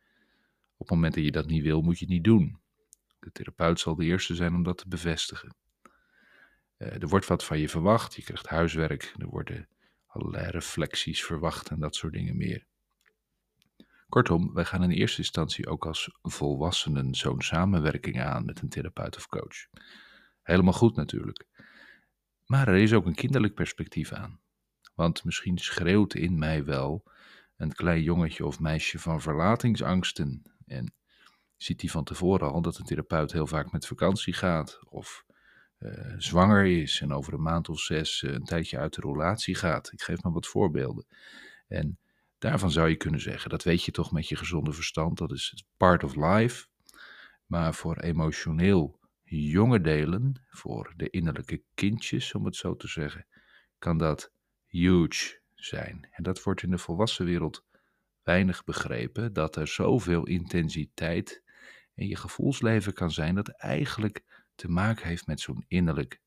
Op 0.78 0.88
het 0.88 0.90
moment 0.90 1.14
dat 1.14 1.24
je 1.24 1.32
dat 1.32 1.48
niet 1.48 1.64
wil, 1.64 1.82
moet 1.82 2.00
je 2.00 2.06
het 2.06 2.14
niet 2.14 2.24
doen. 2.24 2.60
De 3.20 3.32
therapeut 3.32 3.80
zal 3.80 3.96
de 3.96 4.06
eerste 4.06 4.36
zijn 4.36 4.56
om 4.56 4.64
dat 4.64 4.78
te 4.78 4.88
bevestigen. 4.88 5.56
Uh, 6.78 7.02
er 7.02 7.08
wordt 7.08 7.28
wat 7.28 7.46
van 7.46 7.60
je 7.60 7.70
verwacht, 7.70 8.16
je 8.16 8.22
krijgt 8.22 8.48
huiswerk, 8.48 9.14
er 9.18 9.28
worden 9.28 9.68
allerlei 10.06 10.50
reflecties 10.50 11.26
verwacht 11.26 11.70
en 11.70 11.80
dat 11.80 11.96
soort 11.96 12.14
dingen 12.14 12.38
meer. 12.38 12.66
Kortom, 14.10 14.54
wij 14.54 14.66
gaan 14.66 14.84
in 14.84 14.90
eerste 14.90 15.18
instantie 15.18 15.68
ook 15.68 15.86
als 15.86 16.18
volwassenen 16.22 17.16
zo'n 17.16 17.42
samenwerking 17.42 18.22
aan 18.22 18.46
met 18.46 18.62
een 18.62 18.70
therapeut 18.70 19.16
of 19.16 19.28
coach. 19.28 19.68
Helemaal 20.42 20.74
goed 20.74 20.96
natuurlijk. 20.96 21.46
Maar 22.46 22.68
er 22.68 22.76
is 22.76 22.94
ook 22.94 23.06
een 23.06 23.16
kinderlijk 23.16 23.54
perspectief 23.54 24.12
aan. 24.12 24.40
Want 24.94 25.24
misschien 25.24 25.58
schreeuwt 25.58 26.14
in 26.14 26.38
mij 26.38 26.64
wel 26.66 27.04
een 27.58 27.74
klein 27.74 28.02
jongetje 28.02 28.46
of 28.46 28.60
meisje 28.60 29.00
van 29.00 29.22
verlatingsangsten. 29.22 30.55
En 30.66 30.94
ziet 31.58 31.82
hij 31.82 31.90
van 31.90 32.04
tevoren 32.04 32.52
al 32.52 32.62
dat 32.62 32.78
een 32.78 32.86
therapeut 32.86 33.32
heel 33.32 33.48
vaak 33.48 33.72
met 33.72 33.88
vakantie 33.88 34.34
gaat. 34.34 34.80
Of 34.90 35.26
uh, 35.80 36.14
zwanger 36.18 36.66
is 36.66 37.02
en 37.02 37.14
over 37.14 37.34
een 37.34 37.42
maand 37.42 37.70
of 37.70 37.80
zes 37.80 38.22
uh, 38.22 38.34
een 38.34 38.44
tijdje 38.44 38.78
uit 38.78 38.94
de 38.94 39.02
relatie 39.02 39.56
gaat. 39.56 39.92
Ik 39.92 40.02
geef 40.02 40.24
maar 40.24 40.32
wat 40.32 40.48
voorbeelden. 40.48 41.06
En 41.68 42.00
daarvan 42.38 42.72
zou 42.72 42.90
je 42.90 42.96
kunnen 42.96 43.22
zeggen, 43.22 43.50
dat 43.50 43.64
weet 43.64 43.84
je 43.84 43.92
toch 43.92 44.12
met 44.12 44.28
je 44.28 44.36
gezonde 44.36 44.72
verstand, 44.72 45.18
dat 45.18 45.32
is 45.32 45.66
part 45.78 46.04
of 46.04 46.16
life. 46.16 46.68
Maar 47.46 47.74
voor 47.74 48.00
emotioneel 48.00 49.00
jonge 49.24 49.82
delen, 49.82 50.46
voor 50.50 50.94
de 50.96 51.10
innerlijke 51.10 51.64
kindjes, 51.74 52.34
om 52.34 52.46
het 52.46 52.56
zo 52.56 52.76
te 52.76 52.88
zeggen, 52.88 53.26
kan 53.80 53.98
dat 53.98 54.32
huge 54.66 55.40
zijn. 55.56 56.08
En 56.12 56.24
dat 56.24 56.44
wordt 56.44 56.64
in 56.64 56.72
de 56.72 56.78
volwassen 56.78 57.26
wereld 57.26 57.65
weinig 58.26 58.64
begrepen, 58.64 59.34
dat 59.34 59.56
er 59.56 59.68
zoveel 59.68 60.28
intensiteit 60.28 61.44
in 61.94 62.08
je 62.08 62.16
gevoelsleven 62.16 62.94
kan 62.94 63.12
zijn, 63.12 63.36
dat 63.36 63.50
eigenlijk 63.50 64.24
te 64.56 64.70
maken 64.70 65.08
heeft 65.08 65.28
met 65.28 65.40
zo'n 65.40 65.66
innerlijk 65.68 66.22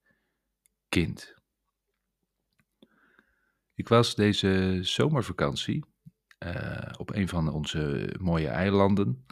kind. 0.88 1.34
Ik 3.74 3.88
was 3.88 4.14
deze 4.14 4.78
zomervakantie 4.80 5.84
uh, 6.46 6.92
op 6.96 7.14
een 7.14 7.28
van 7.28 7.52
onze 7.52 8.14
mooie 8.20 8.48
eilanden. 8.48 9.24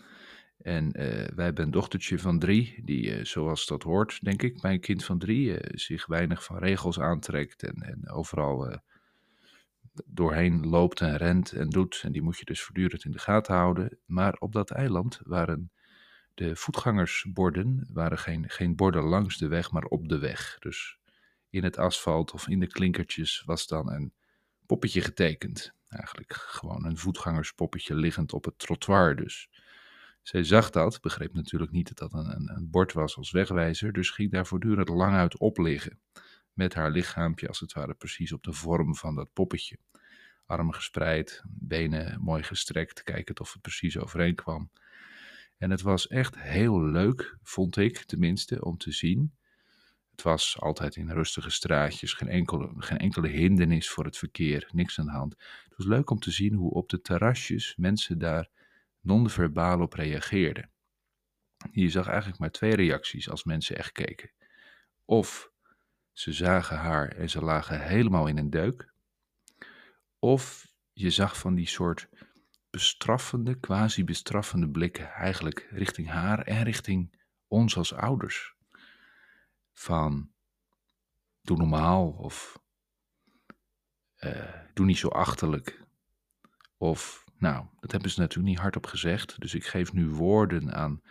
En 0.59 0.85
uh, 0.85 0.93
wij 1.35 1.45
hebben 1.45 1.65
een 1.65 1.71
dochtertje 1.71 2.19
van 2.19 2.39
drie, 2.39 2.83
die, 2.85 3.19
uh, 3.19 3.25
zoals 3.25 3.67
dat 3.67 3.83
hoort, 3.83 4.25
denk 4.25 4.43
ik, 4.43 4.63
mijn 4.63 4.81
kind 4.81 5.05
van 5.05 5.19
drie, 5.19 5.57
zich 5.61 6.07
weinig 6.07 6.45
van 6.45 6.59
regels 6.59 7.01
aantrekt 7.01 7.63
en, 7.63 7.75
en 7.75 8.11
overal 8.11 8.81
doorheen 10.05 10.67
loopt 10.67 11.01
en 11.01 11.17
rent 11.17 11.53
en 11.53 11.69
doet. 11.69 12.01
En 12.05 12.13
die 12.13 12.23
moet 12.23 12.39
je 12.39 12.45
dus 12.45 12.63
voortdurend 12.63 13.05
in 13.05 13.11
de 13.11 13.19
gaten 13.19 13.55
houden. 13.55 13.99
Maar 14.07 14.35
op 14.39 14.53
dat 14.53 14.71
eiland 14.71 15.21
waren 15.25 15.71
de 16.35 16.57
voetgangersborden, 16.57 17.89
waren 17.93 18.19
geen, 18.19 18.51
geen 18.51 18.77
borden 18.77 19.03
langs 19.03 19.39
de 19.39 19.49
weg, 19.49 19.71
maar 19.71 19.85
op 19.85 20.09
de 20.09 20.19
weg. 20.19 20.57
Dus 20.59 20.99
in 21.51 21.65
het 21.65 21.79
asfalt 21.79 22.33
of 22.33 22.49
in 22.49 22.61
de 22.61 22.67
klinkertjes 22.67 23.43
was 23.45 23.67
dan 23.67 23.93
een 23.93 24.13
poppetje 24.67 25.01
getekend. 25.01 25.73
Eigenlijk 25.89 26.33
gewoon 26.33 26.85
een 26.85 26.99
voetgangerspoppetje 26.99 27.95
liggend 27.95 28.33
op 28.33 28.45
het 28.45 28.59
trottoir 28.59 29.17
dus. 29.17 29.49
Zij 30.23 30.45
zag 30.45 30.71
dat, 30.71 31.01
begreep 31.01 31.35
natuurlijk 31.35 31.73
niet 31.73 31.97
dat 31.97 31.99
dat 31.99 32.13
een, 32.13 32.37
een, 32.37 32.51
een 32.57 32.71
bord 32.71 32.93
was 32.93 33.17
als 33.17 33.31
wegwijzer, 33.31 33.93
dus 33.93 34.11
ging 34.11 34.31
daar 34.31 34.47
voortdurend 34.47 34.89
lang 34.89 35.15
uit 35.15 35.39
op 35.39 35.59
liggen. 35.59 36.01
Met 36.57 36.75
haar 36.75 36.91
lichaampje 36.91 37.49
als 37.49 37.61
het 37.61 37.73
ware 37.73 37.95
precies 37.95 38.33
op 38.33 38.43
de 38.43 38.53
vorm 38.53 38.95
van 38.95 39.15
dat 39.15 39.33
poppetje. 39.33 39.79
Armen 40.47 40.75
gespreid, 40.75 41.43
benen 41.49 42.21
mooi 42.21 42.43
gestrekt, 42.43 43.03
kijken 43.03 43.41
of 43.41 43.53
het 43.53 43.63
precies 43.63 43.99
overeen 43.99 44.35
kwam. 44.35 44.71
En 45.59 45.71
het 45.71 45.83
was 45.83 46.07
echt 46.07 46.39
heel 46.39 46.83
leuk, 46.83 47.37
vond 47.43 47.77
ik 47.77 47.99
tenminste, 47.99 48.65
om 48.65 48.77
te 48.77 48.93
zien. 48.93 49.35
Het 50.11 50.23
was 50.23 50.61
altijd 50.61 50.97
in 50.97 51.11
rustige 51.11 51.51
straatjes, 51.51 52.13
geen 52.13 52.29
enkele, 52.29 52.73
geen 52.77 52.99
enkele 52.99 53.29
hindernis 53.29 53.91
voor 53.91 54.05
het 54.05 54.19
verkeer, 54.19 54.69
niks 54.73 54.99
aan 54.99 55.07
de 55.07 55.13
hand. 55.13 55.33
Het 55.65 55.77
was 55.77 55.87
leuk 55.87 56.11
om 56.11 56.19
te 56.19 56.31
zien 56.31 56.55
hoe 56.55 56.71
op 56.71 56.89
de 56.89 57.01
terrasjes 57.01 57.77
mensen 57.77 58.19
daar 58.19 58.49
non-verbaal 59.01 59.81
op 59.81 59.93
reageerden. 59.93 60.71
Je 61.71 61.89
zag 61.89 62.07
eigenlijk 62.07 62.39
maar 62.39 62.51
twee 62.51 62.75
reacties 62.75 63.31
als 63.31 63.45
mensen 63.45 63.77
echt 63.77 63.93
keken. 63.93 64.31
Of 65.05 65.55
ze 66.17 66.33
zagen 66.33 66.77
haar 66.77 67.09
en 67.09 67.31
ze 67.31 67.45
lagen 67.45 67.81
helemaal 67.81 68.27
in 68.27 68.39
een 68.39 68.51
deuk. 68.51 68.93
Of 70.19 70.67
je 70.93 71.11
zag 71.11 71.39
van 71.39 71.55
die 71.55 71.67
soort 71.67 72.09
bestraffende, 72.71 73.55
quasi-bestraffende 73.55 74.69
blikken 74.69 75.11
eigenlijk 75.11 75.69
richting 75.71 76.09
haar 76.09 76.41
en 76.41 76.63
richting 76.63 77.19
ons 77.47 77.77
als 77.77 77.95
ouders. 77.95 78.55
Van 79.73 80.31
doe 81.43 81.57
normaal 81.57 82.11
of 82.11 82.63
uh, 84.19 84.55
doe 84.75 84.87
niet 84.87 84.99
zo 84.99 85.09
achterlijk. 85.09 85.85
Of, 86.77 87.25
nou, 87.39 87.67
dat 87.81 87.93
hebben 87.93 88.11
ze 88.11 88.21
natuurlijk 88.21 88.49
niet 88.49 88.59
hardop 88.59 88.87
gezegd, 88.87 89.41
dus 89.41 89.55
ik 89.55 89.67
geef 89.67 89.93
nu 89.93 90.09
woorden 90.09 90.75
aan 90.75 91.03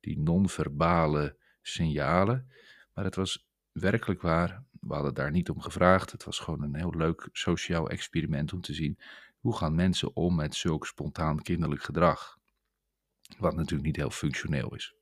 die 0.00 0.18
non-verbale 0.18 1.36
signalen. 1.62 2.50
Maar 2.94 3.04
het 3.04 3.14
was 3.14 3.49
werkelijk 3.72 4.22
waar, 4.22 4.64
we 4.80 4.94
hadden 4.94 5.14
daar 5.14 5.30
niet 5.30 5.50
om 5.50 5.60
gevraagd. 5.60 6.12
Het 6.12 6.24
was 6.24 6.38
gewoon 6.38 6.62
een 6.62 6.74
heel 6.74 6.94
leuk 6.96 7.28
sociaal 7.32 7.90
experiment 7.90 8.52
om 8.52 8.60
te 8.60 8.74
zien 8.74 8.98
hoe 9.40 9.56
gaan 9.56 9.74
mensen 9.74 10.16
om 10.16 10.34
met 10.34 10.54
zulk 10.54 10.86
spontaan 10.86 11.42
kinderlijk 11.42 11.82
gedrag? 11.82 12.38
Wat 13.38 13.54
natuurlijk 13.54 13.86
niet 13.86 13.96
heel 13.96 14.10
functioneel 14.10 14.74
is. 14.74 14.94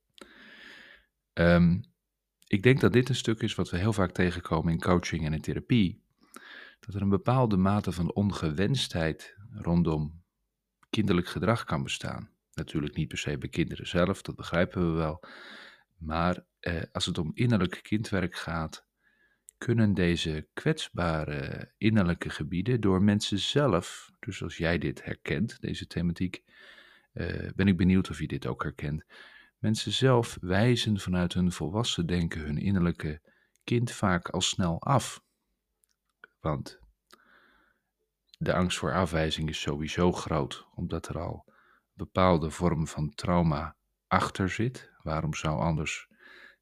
Um, 1.32 1.82
ik 2.46 2.62
denk 2.62 2.80
dat 2.80 2.92
dit 2.92 3.08
een 3.08 3.14
stuk 3.14 3.40
is 3.40 3.54
wat 3.54 3.70
we 3.70 3.76
heel 3.76 3.92
vaak 3.92 4.12
tegenkomen 4.12 4.72
in 4.72 4.80
coaching 4.80 5.24
en 5.24 5.32
in 5.32 5.40
therapie. 5.40 6.02
Dat 6.80 6.94
er 6.94 7.02
een 7.02 7.08
bepaalde 7.08 7.56
mate 7.56 7.92
van 7.92 8.12
ongewenstheid 8.12 9.36
rondom 9.50 10.22
kinderlijk 10.90 11.28
gedrag 11.28 11.64
kan 11.64 11.82
bestaan. 11.82 12.30
Natuurlijk 12.52 12.96
niet 12.96 13.08
per 13.08 13.18
se 13.18 13.38
bij 13.38 13.48
kinderen 13.48 13.86
zelf, 13.86 14.22
dat 14.22 14.36
begrijpen 14.36 14.90
we 14.90 14.96
wel. 14.96 15.24
Maar 15.98 16.44
eh, 16.60 16.82
als 16.92 17.06
het 17.06 17.18
om 17.18 17.30
innerlijk 17.34 17.78
kindwerk 17.82 18.36
gaat, 18.36 18.86
kunnen 19.58 19.94
deze 19.94 20.48
kwetsbare 20.52 21.72
innerlijke 21.76 22.30
gebieden 22.30 22.80
door 22.80 23.02
mensen 23.02 23.38
zelf, 23.38 24.10
dus 24.18 24.42
als 24.42 24.56
jij 24.56 24.78
dit 24.78 25.04
herkent, 25.04 25.60
deze 25.60 25.86
thematiek, 25.86 26.42
uh, 27.12 27.50
ben 27.54 27.68
ik 27.68 27.76
benieuwd 27.76 28.10
of 28.10 28.18
je 28.18 28.26
dit 28.26 28.46
ook 28.46 28.62
herkent. 28.62 29.04
Mensen 29.58 29.92
zelf 29.92 30.38
wijzen 30.40 30.98
vanuit 30.98 31.32
hun 31.32 31.52
volwassen 31.52 32.06
denken 32.06 32.40
hun 32.40 32.58
innerlijke 32.58 33.20
kind 33.64 33.90
vaak 33.92 34.28
al 34.28 34.40
snel 34.40 34.80
af. 34.80 35.22
Want 36.40 36.78
de 38.38 38.54
angst 38.54 38.78
voor 38.78 38.92
afwijzing 38.92 39.48
is 39.48 39.60
sowieso 39.60 40.12
groot, 40.12 40.66
omdat 40.74 41.08
er 41.08 41.18
al 41.18 41.44
een 41.46 41.54
bepaalde 41.94 42.50
vorm 42.50 42.86
van 42.86 43.14
trauma 43.14 43.76
achter 44.06 44.48
zit. 44.48 44.92
Waarom 45.02 45.34
zou 45.34 45.60
anders 45.60 46.08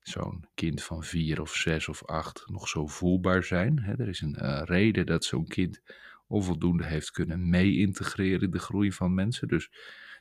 zo'n 0.00 0.48
kind 0.54 0.82
van 0.82 1.04
vier 1.04 1.40
of 1.40 1.54
zes 1.54 1.88
of 1.88 2.04
acht 2.04 2.44
nog 2.46 2.68
zo 2.68 2.86
voelbaar 2.86 3.42
zijn. 3.42 3.78
er 3.98 4.08
is 4.08 4.20
een 4.20 4.36
uh, 4.42 4.62
reden 4.64 5.06
dat 5.06 5.24
zo'n 5.24 5.46
kind 5.46 5.82
onvoldoende 6.26 6.84
heeft 6.84 7.10
kunnen 7.10 7.48
mee-integreren 7.48 8.40
in 8.40 8.50
de 8.50 8.58
groei 8.58 8.92
van 8.92 9.14
mensen. 9.14 9.48
Dus 9.48 9.70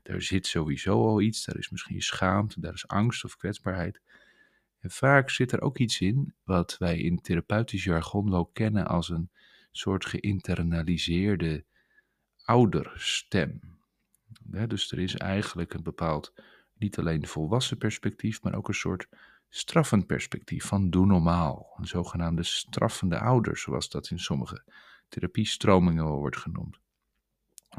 daar 0.04 0.22
zit 0.22 0.48
sowieso 0.48 1.08
al 1.08 1.22
iets. 1.22 1.46
Daar 1.46 1.58
is 1.58 1.70
misschien 1.70 2.02
schaamte, 2.02 2.60
daar 2.60 2.74
is 2.74 2.88
angst 2.88 3.24
of 3.24 3.38
kwetsbaarheid. 3.38 4.02
En 4.80 4.92
vaak 4.92 5.30
zit 5.30 5.52
er 5.52 5.62
ook 5.62 5.78
iets 5.78 6.02
in 6.02 6.34
wat 6.44 6.78
wij 6.78 7.00
in 7.00 7.22
therapeutisch 7.22 7.84
jargon 7.84 8.30
wel 8.30 8.46
kennen 8.46 8.88
als 8.88 9.10
een 9.10 9.30
soort 9.72 10.06
geïnternaliseerde 10.06 11.66
ouderstem. 12.44 13.60
dus 14.68 14.92
er 14.92 15.00
is 15.00 15.16
eigenlijk 15.16 15.74
een 15.74 15.84
bepaald, 15.84 16.34
niet 16.78 16.98
alleen 16.98 17.28
volwassen 17.28 17.78
perspectief, 17.78 18.42
maar 18.42 18.56
ook 18.56 18.68
een 18.68 18.74
soort 18.74 19.08
straffend 19.50 20.06
perspectief 20.06 20.66
van 20.66 20.90
doe 20.90 21.06
normaal. 21.06 21.76
Een 21.78 21.88
zogenaamde 21.88 22.44
straffende 22.44 23.20
ouder, 23.20 23.58
zoals 23.58 23.90
dat 23.90 24.10
in 24.10 24.20
sommige 24.20 24.64
therapiestromingen 25.08 26.06
wordt 26.06 26.38
genoemd. 26.38 26.80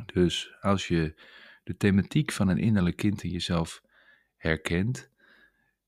Dus 0.05 0.57
als 0.61 0.89
je 0.89 1.23
de 1.65 1.77
thematiek 1.77 2.33
van 2.33 2.49
een 2.49 2.59
innerlijk 2.59 2.97
kind 2.97 3.23
in 3.23 3.31
jezelf 3.31 3.83
herkent, 4.37 5.11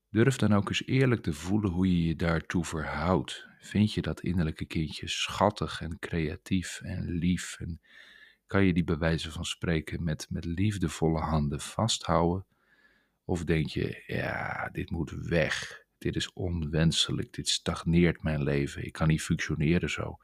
durf 0.09 0.35
dan 0.35 0.53
ook 0.53 0.69
eens 0.69 0.85
eerlijk 0.85 1.21
te 1.21 1.33
voelen 1.33 1.71
hoe 1.71 1.87
je 1.87 2.07
je 2.07 2.15
daartoe 2.15 2.65
verhoudt. 2.65 3.47
Vind 3.59 3.93
je 3.93 4.01
dat 4.01 4.21
innerlijke 4.21 4.65
kindje 4.65 5.07
schattig 5.07 5.81
en 5.81 5.99
creatief 5.99 6.81
en 6.81 7.09
lief? 7.09 7.59
En 7.59 7.81
kan 8.47 8.65
je 8.65 8.73
die 8.73 8.83
bij 8.83 8.97
wijze 8.97 9.31
van 9.31 9.45
spreken 9.45 10.03
met, 10.03 10.27
met 10.29 10.45
liefdevolle 10.45 11.19
handen 11.19 11.59
vasthouden? 11.59 12.45
Of 13.29 13.43
denk 13.43 13.67
je, 13.67 14.03
ja, 14.07 14.69
dit 14.71 14.89
moet 14.89 15.11
weg. 15.11 15.83
Dit 15.97 16.15
is 16.15 16.33
onwenselijk. 16.33 17.33
Dit 17.33 17.49
stagneert 17.49 18.23
mijn 18.23 18.43
leven. 18.43 18.85
Ik 18.85 18.93
kan 18.93 19.07
niet 19.07 19.21
functioneren 19.21 19.89
zo. 19.89 20.17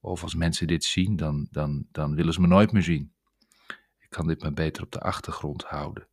Of 0.00 0.22
als 0.22 0.34
mensen 0.34 0.66
dit 0.66 0.84
zien, 0.84 1.16
dan, 1.16 1.48
dan, 1.50 1.86
dan 1.92 2.14
willen 2.14 2.32
ze 2.32 2.40
me 2.40 2.46
nooit 2.46 2.72
meer 2.72 2.82
zien. 2.82 3.12
Ik 3.98 4.06
kan 4.08 4.26
dit 4.26 4.42
maar 4.42 4.52
beter 4.52 4.82
op 4.82 4.92
de 4.92 5.00
achtergrond 5.00 5.64
houden. 5.64 6.08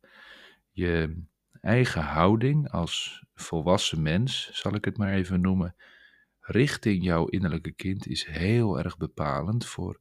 Je 0.70 1.22
eigen 1.60 2.02
houding 2.02 2.70
als 2.70 3.24
volwassen 3.34 4.02
mens, 4.02 4.50
zal 4.52 4.74
ik 4.74 4.84
het 4.84 4.96
maar 4.96 5.12
even 5.12 5.40
noemen, 5.40 5.74
richting 6.40 7.04
jouw 7.04 7.26
innerlijke 7.26 7.72
kind 7.72 8.06
is 8.06 8.24
heel 8.24 8.78
erg 8.78 8.96
bepalend 8.96 9.66
voor 9.66 10.00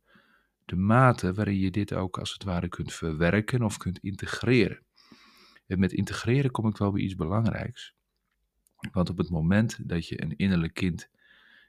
de 0.65 0.75
mate 0.75 1.33
waarin 1.33 1.59
je 1.59 1.71
dit 1.71 1.93
ook 1.93 2.19
als 2.19 2.33
het 2.33 2.43
ware 2.43 2.67
kunt 2.67 2.93
verwerken 2.93 3.63
of 3.63 3.77
kunt 3.77 3.99
integreren. 3.99 4.84
En 5.67 5.79
met 5.79 5.93
integreren 5.93 6.51
kom 6.51 6.67
ik 6.67 6.77
wel 6.77 6.91
bij 6.91 7.01
iets 7.01 7.15
belangrijks. 7.15 7.93
Want 8.91 9.09
op 9.09 9.17
het 9.17 9.29
moment 9.29 9.89
dat 9.89 10.07
je 10.07 10.21
een 10.21 10.35
innerlijk 10.35 10.73
kind 10.73 11.09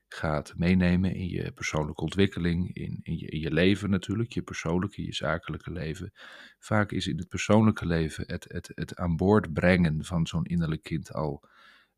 gaat 0.08 0.54
meenemen 0.56 1.14
in 1.14 1.28
je 1.28 1.52
persoonlijke 1.52 2.02
ontwikkeling, 2.02 2.74
in, 2.74 3.00
in 3.02 3.40
je 3.40 3.52
leven 3.52 3.90
natuurlijk, 3.90 4.32
je 4.32 4.42
persoonlijke, 4.42 5.04
je 5.04 5.14
zakelijke 5.14 5.72
leven. 5.72 6.12
Vaak 6.58 6.92
is 6.92 7.06
in 7.06 7.18
het 7.18 7.28
persoonlijke 7.28 7.86
leven 7.86 8.24
het, 8.26 8.44
het, 8.48 8.72
het 8.74 8.96
aan 8.96 9.16
boord 9.16 9.52
brengen 9.52 10.04
van 10.04 10.26
zo'n 10.26 10.44
innerlijk 10.44 10.82
kind 10.82 11.12
al 11.12 11.48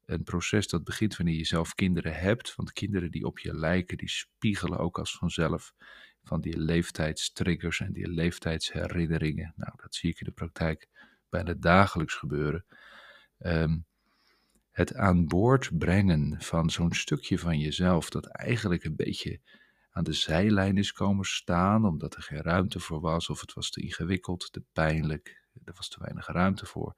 een 0.04 0.22
proces 0.22 0.68
dat 0.68 0.84
begint 0.84 1.16
wanneer 1.16 1.36
je 1.36 1.44
zelf 1.44 1.74
kinderen 1.74 2.14
hebt. 2.14 2.54
Want 2.54 2.72
kinderen 2.72 3.10
die 3.10 3.24
op 3.24 3.38
je 3.38 3.54
lijken, 3.54 3.96
die 3.96 4.08
spiegelen 4.08 4.78
ook 4.78 4.98
als 4.98 5.16
vanzelf 5.16 5.74
van 6.22 6.40
die 6.40 6.58
leeftijdstriggers 6.58 7.80
en 7.80 7.92
die 7.92 8.08
leeftijdsherinneringen. 8.08 9.52
Nou, 9.56 9.72
dat 9.76 9.94
zie 9.94 10.10
ik 10.10 10.20
in 10.20 10.26
de 10.26 10.32
praktijk 10.32 10.88
bijna 11.28 11.54
dagelijks 11.54 12.14
gebeuren. 12.14 12.64
Um, 13.38 13.86
het 14.70 14.94
aan 14.94 15.26
boord 15.26 15.78
brengen 15.78 16.42
van 16.42 16.70
zo'n 16.70 16.92
stukje 16.92 17.38
van 17.38 17.58
jezelf 17.58 18.10
dat 18.10 18.26
eigenlijk 18.26 18.84
een 18.84 18.96
beetje 18.96 19.40
aan 19.90 20.04
de 20.04 20.12
zijlijn 20.12 20.76
is 20.76 20.92
komen 20.92 21.24
staan, 21.24 21.84
omdat 21.84 22.14
er 22.14 22.22
geen 22.22 22.42
ruimte 22.42 22.80
voor 22.80 23.00
was, 23.00 23.28
of 23.28 23.40
het 23.40 23.52
was 23.52 23.70
te 23.70 23.80
ingewikkeld, 23.80 24.52
te 24.52 24.62
pijnlijk, 24.72 25.46
er 25.64 25.72
was 25.76 25.88
te 25.88 26.00
weinig 26.00 26.26
ruimte 26.26 26.66
voor. 26.66 26.94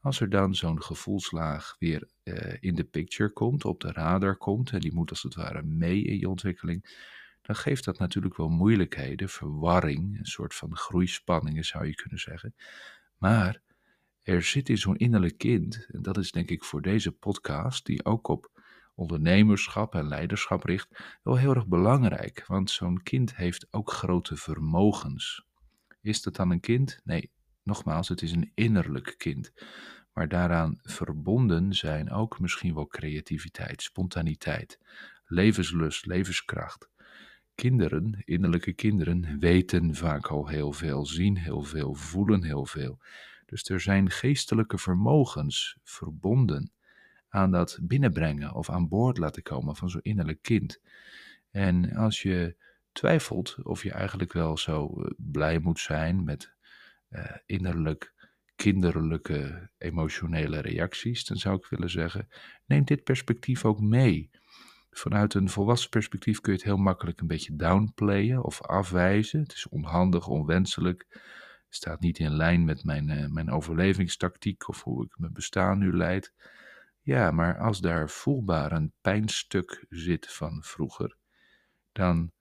Als 0.00 0.20
er 0.20 0.30
dan 0.30 0.54
zo'n 0.54 0.82
gevoelslaag 0.82 1.76
weer 1.78 2.08
uh, 2.24 2.56
in 2.60 2.74
de 2.74 2.84
picture 2.84 3.30
komt, 3.30 3.64
op 3.64 3.80
de 3.80 3.92
radar 3.92 4.36
komt, 4.36 4.70
en 4.70 4.80
die 4.80 4.94
moet 4.94 5.10
als 5.10 5.22
het 5.22 5.34
ware 5.34 5.62
mee 5.62 6.02
in 6.04 6.18
je 6.18 6.28
ontwikkeling, 6.28 7.10
dan 7.42 7.56
geeft 7.56 7.84
dat 7.84 7.98
natuurlijk 7.98 8.36
wel 8.36 8.48
moeilijkheden, 8.48 9.28
verwarring, 9.28 10.18
een 10.18 10.24
soort 10.24 10.54
van 10.54 10.76
groeispanningen 10.76 11.64
zou 11.64 11.86
je 11.86 11.94
kunnen 11.94 12.18
zeggen. 12.18 12.54
Maar 13.22 13.62
er 14.22 14.42
zit 14.42 14.68
in 14.68 14.78
zo'n 14.78 14.96
innerlijk 14.96 15.38
kind, 15.38 15.86
en 15.90 16.02
dat 16.02 16.16
is 16.16 16.30
denk 16.30 16.50
ik 16.50 16.64
voor 16.64 16.82
deze 16.82 17.12
podcast, 17.12 17.86
die 17.86 18.04
ook 18.04 18.28
op 18.28 18.50
ondernemerschap 18.94 19.94
en 19.94 20.08
leiderschap 20.08 20.64
richt, 20.64 21.18
wel 21.22 21.36
heel 21.36 21.54
erg 21.54 21.66
belangrijk. 21.66 22.46
Want 22.46 22.70
zo'n 22.70 23.02
kind 23.02 23.36
heeft 23.36 23.66
ook 23.70 23.90
grote 23.90 24.36
vermogens. 24.36 25.44
Is 26.00 26.22
dat 26.22 26.36
dan 26.36 26.50
een 26.50 26.60
kind? 26.60 27.00
Nee, 27.04 27.30
nogmaals, 27.62 28.08
het 28.08 28.22
is 28.22 28.32
een 28.32 28.50
innerlijk 28.54 29.14
kind. 29.16 29.52
Maar 30.12 30.28
daaraan 30.28 30.78
verbonden 30.82 31.74
zijn 31.74 32.10
ook 32.10 32.40
misschien 32.40 32.74
wel 32.74 32.86
creativiteit, 32.86 33.82
spontaniteit, 33.82 34.78
levenslust, 35.24 36.06
levenskracht. 36.06 36.88
Kinderen, 37.54 38.22
innerlijke 38.24 38.72
kinderen, 38.72 39.38
weten 39.38 39.94
vaak 39.94 40.26
al 40.26 40.46
heel 40.48 40.72
veel, 40.72 41.06
zien 41.06 41.36
heel 41.36 41.62
veel, 41.62 41.94
voelen 41.94 42.42
heel 42.44 42.66
veel. 42.66 42.98
Dus 43.46 43.68
er 43.68 43.80
zijn 43.80 44.10
geestelijke 44.10 44.78
vermogens 44.78 45.78
verbonden 45.82 46.72
aan 47.28 47.50
dat 47.50 47.78
binnenbrengen 47.82 48.54
of 48.54 48.70
aan 48.70 48.88
boord 48.88 49.18
laten 49.18 49.42
komen 49.42 49.76
van 49.76 49.90
zo'n 49.90 50.02
innerlijk 50.02 50.42
kind. 50.42 50.80
En 51.50 51.94
als 51.94 52.22
je 52.22 52.56
twijfelt 52.92 53.56
of 53.62 53.82
je 53.82 53.92
eigenlijk 53.92 54.32
wel 54.32 54.56
zo 54.56 54.86
eh, 54.86 55.10
blij 55.16 55.58
moet 55.58 55.80
zijn 55.80 56.24
met 56.24 56.54
uh, 57.10 57.24
innerlijk 57.46 58.14
kinderlijke 58.56 59.70
emotionele 59.78 60.60
reacties, 60.60 61.24
dan 61.24 61.36
zou 61.36 61.56
ik 61.56 61.66
willen 61.66 61.90
zeggen: 61.90 62.28
neem 62.66 62.84
dit 62.84 63.04
perspectief 63.04 63.64
ook 63.64 63.80
mee. 63.80 64.30
Vanuit 64.94 65.34
een 65.34 65.48
volwassen 65.48 65.90
perspectief 65.90 66.40
kun 66.40 66.52
je 66.52 66.58
het 66.58 66.66
heel 66.66 66.76
makkelijk 66.76 67.20
een 67.20 67.26
beetje 67.26 67.56
downplayen 67.56 68.44
of 68.44 68.62
afwijzen. 68.62 69.40
Het 69.40 69.52
is 69.52 69.68
onhandig, 69.68 70.28
onwenselijk 70.28 71.06
staat 71.68 72.00
niet 72.00 72.18
in 72.18 72.36
lijn 72.36 72.64
met 72.64 72.84
mijn, 72.84 73.08
uh, 73.08 73.26
mijn 73.26 73.50
overlevingstactiek 73.50 74.68
of 74.68 74.82
hoe 74.82 75.04
ik 75.04 75.18
mijn 75.18 75.32
bestaan 75.32 75.78
nu 75.78 75.96
leid. 75.96 76.32
Ja, 77.00 77.30
maar 77.30 77.58
als 77.58 77.80
daar 77.80 78.10
voelbaar 78.10 78.72
een 78.72 78.92
pijnstuk 79.00 79.84
zit 79.88 80.32
van 80.32 80.62
vroeger, 80.62 81.16
dan 81.92 82.32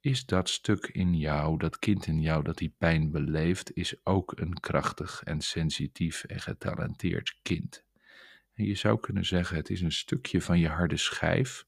is 0.00 0.26
dat 0.26 0.48
stuk 0.48 0.86
in 0.86 1.14
jou, 1.14 1.58
dat 1.58 1.78
kind 1.78 2.06
in 2.06 2.20
jou 2.20 2.42
dat 2.42 2.58
die 2.58 2.74
pijn 2.78 3.10
beleeft, 3.10 3.72
is 3.76 3.96
ook 4.04 4.38
een 4.38 4.60
krachtig 4.60 5.22
en 5.22 5.40
sensitief 5.40 6.24
en 6.24 6.40
getalenteerd 6.40 7.38
kind. 7.42 7.84
En 8.54 8.64
je 8.64 8.74
zou 8.74 9.00
kunnen 9.00 9.24
zeggen, 9.26 9.56
het 9.56 9.70
is 9.70 9.80
een 9.80 9.92
stukje 9.92 10.40
van 10.40 10.58
je 10.58 10.68
harde 10.68 10.96
schijf 10.96 11.66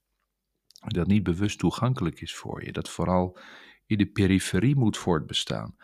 dat 0.87 1.07
niet 1.07 1.23
bewust 1.23 1.59
toegankelijk 1.59 2.21
is 2.21 2.35
voor 2.35 2.65
je, 2.65 2.73
dat 2.73 2.91
vooral 2.91 3.39
in 3.87 3.99
de 3.99 4.07
periferie 4.07 4.77
moet 4.77 4.97
voortbestaan. 4.97 5.77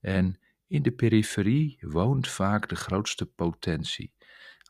En 0.00 0.38
in 0.66 0.82
de 0.82 0.92
periferie 0.92 1.78
woont 1.80 2.28
vaak 2.28 2.68
de 2.68 2.76
grootste 2.76 3.26
potentie. 3.26 4.12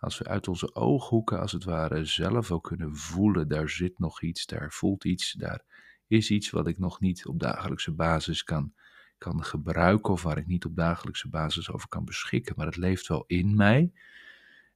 Als 0.01 0.19
we 0.19 0.25
uit 0.25 0.49
onze 0.49 0.75
ooghoeken 0.75 1.41
als 1.41 1.53
het 1.53 1.65
ware 1.65 2.05
zelf 2.05 2.51
ook 2.51 2.65
kunnen 2.65 2.97
voelen, 2.97 3.49
daar 3.49 3.69
zit 3.69 3.99
nog 3.99 4.23
iets, 4.23 4.47
daar 4.47 4.73
voelt 4.73 5.05
iets, 5.05 5.33
daar 5.33 5.65
is 6.07 6.31
iets 6.31 6.51
wat 6.51 6.67
ik 6.67 6.79
nog 6.79 7.01
niet 7.01 7.27
op 7.27 7.41
dagelijkse 7.41 7.95
basis 7.95 8.43
kan, 8.43 8.73
kan 9.19 9.45
gebruiken 9.45 10.13
of 10.13 10.23
waar 10.23 10.39
ik 10.39 10.47
niet 10.47 10.65
op 10.65 10.77
dagelijkse 10.77 11.29
basis 11.29 11.71
over 11.71 11.89
kan 11.89 12.05
beschikken, 12.05 12.55
maar 12.57 12.67
het 12.67 12.77
leeft 12.77 13.07
wel 13.07 13.25
in 13.27 13.57
mij. 13.57 13.93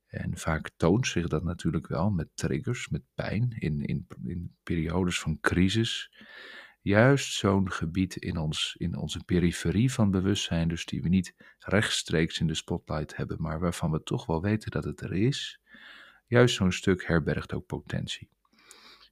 En 0.09 0.39
vaak 0.39 0.71
toont 0.77 1.07
zich 1.07 1.29
dat 1.29 1.43
natuurlijk 1.45 1.87
wel 1.87 2.11
met 2.11 2.29
triggers, 2.35 2.89
met 2.89 3.03
pijn, 3.15 3.55
in, 3.59 3.83
in, 3.85 4.07
in 4.25 4.57
periodes 4.63 5.21
van 5.21 5.41
crisis 5.41 6.11
juist 6.81 7.33
zo'n 7.33 7.71
gebied 7.71 8.17
in, 8.17 8.37
ons, 8.37 8.75
in 8.79 8.97
onze 8.97 9.25
periferie 9.25 9.93
van 9.93 10.11
bewustzijn, 10.11 10.69
dus 10.69 10.85
die 10.85 11.03
we 11.03 11.09
niet 11.09 11.35
rechtstreeks 11.59 12.41
in 12.41 12.47
de 12.47 12.55
spotlight 12.55 13.17
hebben, 13.17 13.37
maar 13.41 13.61
waarvan 13.61 13.91
we 13.91 14.03
toch 14.03 14.27
wel 14.27 14.43
weten 14.43 14.71
dat 14.71 14.85
het 14.85 15.01
er 15.01 15.13
is, 15.13 15.61
juist 16.27 16.55
zo'n 16.55 16.73
stuk 16.73 17.07
herbergt 17.07 17.53
ook 17.53 17.67
potentie. 17.67 18.31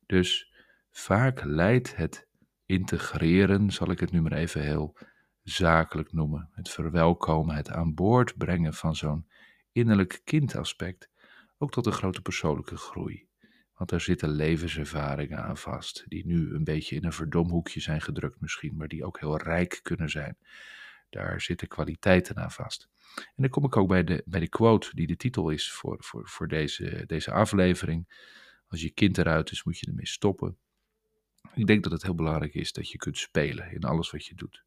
Dus 0.06 0.52
vaak 0.90 1.44
leidt 1.44 1.96
het 1.96 2.26
integreren, 2.66 3.70
zal 3.70 3.90
ik 3.90 4.00
het 4.00 4.10
nu 4.10 4.22
maar 4.22 4.32
even 4.32 4.62
heel 4.62 4.96
zakelijk 5.42 6.12
noemen, 6.12 6.48
het 6.52 6.68
verwelkomen, 6.68 7.56
het 7.56 7.70
aan 7.70 7.94
boord 7.94 8.36
brengen 8.36 8.74
van 8.74 8.96
zo'n 8.96 9.26
innerlijk 9.76 10.20
kindaspect, 10.24 11.10
ook 11.58 11.70
tot 11.70 11.86
een 11.86 11.92
grote 11.92 12.22
persoonlijke 12.22 12.76
groei. 12.76 13.28
Want 13.74 13.90
daar 13.90 14.00
zitten 14.00 14.28
levenservaringen 14.28 15.44
aan 15.44 15.56
vast, 15.56 16.04
die 16.08 16.26
nu 16.26 16.54
een 16.54 16.64
beetje 16.64 16.96
in 16.96 17.04
een 17.04 17.12
verdomhoekje 17.12 17.80
zijn 17.80 18.00
gedrukt 18.00 18.40
misschien, 18.40 18.76
maar 18.76 18.88
die 18.88 19.04
ook 19.04 19.20
heel 19.20 19.38
rijk 19.38 19.80
kunnen 19.82 20.08
zijn. 20.08 20.36
Daar 21.10 21.40
zitten 21.40 21.68
kwaliteiten 21.68 22.36
aan 22.36 22.50
vast. 22.50 22.88
En 23.14 23.42
dan 23.42 23.48
kom 23.48 23.64
ik 23.64 23.76
ook 23.76 23.88
bij 23.88 24.04
de, 24.04 24.22
bij 24.26 24.40
de 24.40 24.48
quote 24.48 24.90
die 24.94 25.06
de 25.06 25.16
titel 25.16 25.50
is 25.50 25.72
voor, 25.72 25.96
voor, 26.00 26.28
voor 26.28 26.48
deze, 26.48 27.04
deze 27.06 27.30
aflevering. 27.30 28.08
Als 28.68 28.80
je 28.80 28.90
kind 28.90 29.18
eruit 29.18 29.50
is, 29.50 29.64
moet 29.64 29.78
je 29.78 29.86
ermee 29.86 30.06
stoppen. 30.06 30.56
Ik 31.54 31.66
denk 31.66 31.82
dat 31.82 31.92
het 31.92 32.02
heel 32.02 32.14
belangrijk 32.14 32.54
is 32.54 32.72
dat 32.72 32.90
je 32.90 32.98
kunt 32.98 33.18
spelen 33.18 33.72
in 33.72 33.82
alles 33.82 34.10
wat 34.10 34.26
je 34.26 34.34
doet. 34.34 34.64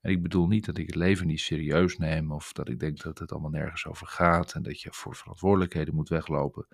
En 0.00 0.10
ik 0.10 0.22
bedoel 0.22 0.46
niet 0.46 0.64
dat 0.64 0.78
ik 0.78 0.86
het 0.86 0.94
leven 0.94 1.26
niet 1.26 1.40
serieus 1.40 1.96
neem 1.96 2.32
of 2.32 2.52
dat 2.52 2.68
ik 2.68 2.78
denk 2.78 3.02
dat 3.02 3.18
het 3.18 3.32
allemaal 3.32 3.50
nergens 3.50 3.86
over 3.86 4.06
gaat 4.06 4.52
en 4.52 4.62
dat 4.62 4.80
je 4.80 4.92
voor 4.92 5.16
verantwoordelijkheden 5.16 5.94
moet 5.94 6.08
weglopen. 6.08 6.66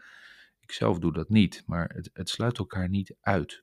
Ik 0.61 0.73
zelf 0.73 0.99
doe 0.99 1.13
dat 1.13 1.29
niet, 1.29 1.63
maar 1.67 1.93
het, 1.95 2.11
het 2.13 2.29
sluit 2.29 2.59
elkaar 2.59 2.89
niet 2.89 3.17
uit. 3.21 3.63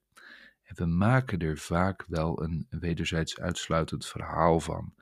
En 0.63 0.75
we 0.75 0.85
maken 0.85 1.39
er 1.39 1.57
vaak 1.57 2.05
wel 2.07 2.43
een 2.43 2.67
wederzijds 2.69 3.39
uitsluitend 3.39 4.05
verhaal 4.05 4.59
van. 4.59 4.93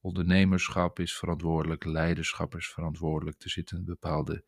Ondernemerschap 0.00 0.98
is 0.98 1.16
verantwoordelijk, 1.16 1.84
leiderschap 1.84 2.56
is 2.56 2.68
verantwoordelijk. 2.68 3.42
Er 3.42 3.50
zit 3.50 3.70
een 3.70 3.84
bepaalde 3.84 4.44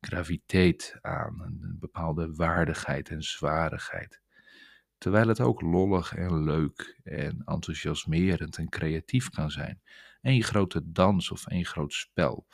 graviteit 0.00 0.98
aan, 1.00 1.40
een 1.40 1.76
bepaalde 1.80 2.34
waardigheid 2.34 3.08
en 3.08 3.22
zwarigheid. 3.22 4.22
Terwijl 5.04 5.28
het 5.28 5.40
ook 5.40 5.60
lollig 5.60 6.14
en 6.14 6.44
leuk 6.44 7.00
en 7.02 7.42
enthousiasmerend 7.44 8.56
en 8.56 8.68
creatief 8.68 9.30
kan 9.30 9.50
zijn. 9.50 9.82
Eén 10.20 10.42
grote 10.42 10.92
dans 10.92 11.30
of 11.30 11.46
één 11.46 11.64
groot 11.64 11.92
spel. 11.92 12.46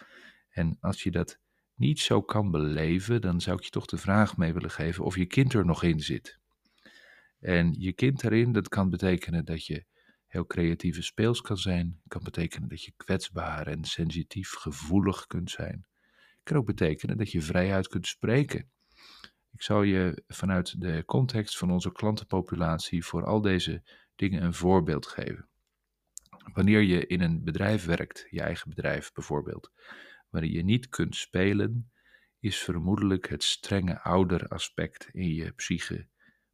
En 0.49 0.77
als 0.81 1.03
je 1.03 1.11
dat 1.11 1.39
niet 1.75 2.01
zo 2.01 2.23
kan 2.23 2.51
beleven, 2.51 3.21
dan 3.21 3.41
zou 3.41 3.57
ik 3.57 3.65
je 3.65 3.71
toch 3.71 3.87
de 3.87 3.97
vraag 3.97 4.37
mee 4.37 4.53
willen 4.53 4.71
geven 4.71 5.05
of 5.05 5.17
je 5.17 5.27
kind 5.27 5.55
er 5.55 5.65
nog 5.65 5.83
in 5.83 6.01
zit. 6.01 6.39
En 7.41 7.75
je 7.79 7.93
kind 7.93 8.25
erin, 8.25 8.53
dat 8.53 8.69
kan 8.69 8.91
betekenen 8.91 9.45
dat 9.45 9.67
je 9.67 9.85
heel 10.27 10.47
creatieve 10.47 11.03
speels 11.03 11.41
kan 11.41 11.57
zijn. 11.57 12.01
kan 12.09 12.23
betekenen 12.23 12.69
dat 12.69 12.85
je 12.85 12.93
kwetsbaar 12.97 13.67
en 13.67 13.85
sensitief 13.85 14.53
gevoelig 14.53 15.27
kunt 15.27 15.51
zijn. 15.51 15.87
kan 16.43 16.57
ook 16.57 16.67
betekenen 16.67 17.17
dat 17.17 17.31
je 17.31 17.43
vrijuit 17.43 17.89
kunt 17.89 18.07
spreken. 18.07 18.71
Ik 19.53 19.63
zal 19.63 19.83
je 19.83 20.23
vanuit 20.27 20.81
de 20.81 21.03
context 21.07 21.59
van 21.59 21.71
onze 21.71 21.93
klantenpopulatie 21.93 23.05
voor 23.05 23.25
al 23.25 23.41
deze 23.41 23.83
dingen 24.17 24.43
een 24.43 24.55
voorbeeld 24.55 25.07
geven. 25.07 25.49
Wanneer 26.53 26.81
je 26.81 27.07
in 27.07 27.21
een 27.21 27.45
bedrijf 27.45 27.85
werkt, 27.85 28.27
je 28.31 28.41
eigen 28.41 28.69
bedrijf 28.69 29.13
bijvoorbeeld, 29.13 29.71
waarin 30.29 30.53
je 30.53 30.65
niet 30.65 30.89
kunt 30.89 31.17
spelen, 31.17 31.91
is 32.39 32.59
vermoedelijk 32.59 33.29
het 33.29 33.43
strenge 33.43 34.01
ouderaspect 34.01 35.09
in 35.13 35.35
je 35.35 35.53
psyche 35.53 36.07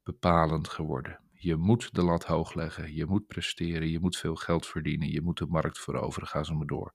bepalend 0.02 0.68
geworden. 0.68 1.20
Je 1.32 1.56
moet 1.56 1.94
de 1.94 2.02
lat 2.02 2.24
hoog 2.24 2.54
leggen, 2.54 2.94
je 2.94 3.06
moet 3.06 3.26
presteren, 3.26 3.88
je 3.88 4.00
moet 4.00 4.16
veel 4.16 4.36
geld 4.36 4.66
verdienen, 4.66 5.10
je 5.10 5.20
moet 5.20 5.38
de 5.38 5.46
markt 5.46 5.78
veroveren, 5.78 6.28
ga 6.28 6.42
zo 6.42 6.54
maar 6.54 6.66
door. 6.66 6.92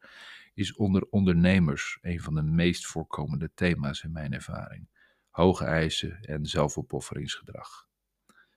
Is 0.54 0.76
onder 0.76 1.08
ondernemers 1.10 1.98
een 2.02 2.22
van 2.22 2.34
de 2.36 2.42
meest 2.42 2.86
voorkomende 2.86 3.52
thema's 3.54 4.04
in 4.04 4.12
mijn 4.12 4.34
ervaring. 4.34 4.88
Hoge 5.32 5.65
eisen 5.65 6.22
en 6.22 6.46
zelfopofferingsgedrag. 6.46 7.89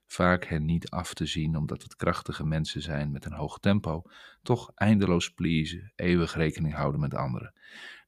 Vaak 0.06 0.44
hen 0.44 0.64
niet 0.64 0.90
af 0.90 1.14
te 1.14 1.26
zien 1.26 1.56
omdat 1.56 1.82
het 1.82 1.96
krachtige 1.96 2.46
mensen 2.46 2.82
zijn 2.82 3.12
met 3.12 3.24
een 3.24 3.32
hoog 3.32 3.58
tempo, 3.58 4.02
toch 4.42 4.72
eindeloos 4.74 5.30
pleasen, 5.30 5.92
eeuwig 5.96 6.34
rekening 6.34 6.74
houden 6.74 7.00
met 7.00 7.14
anderen. 7.14 7.54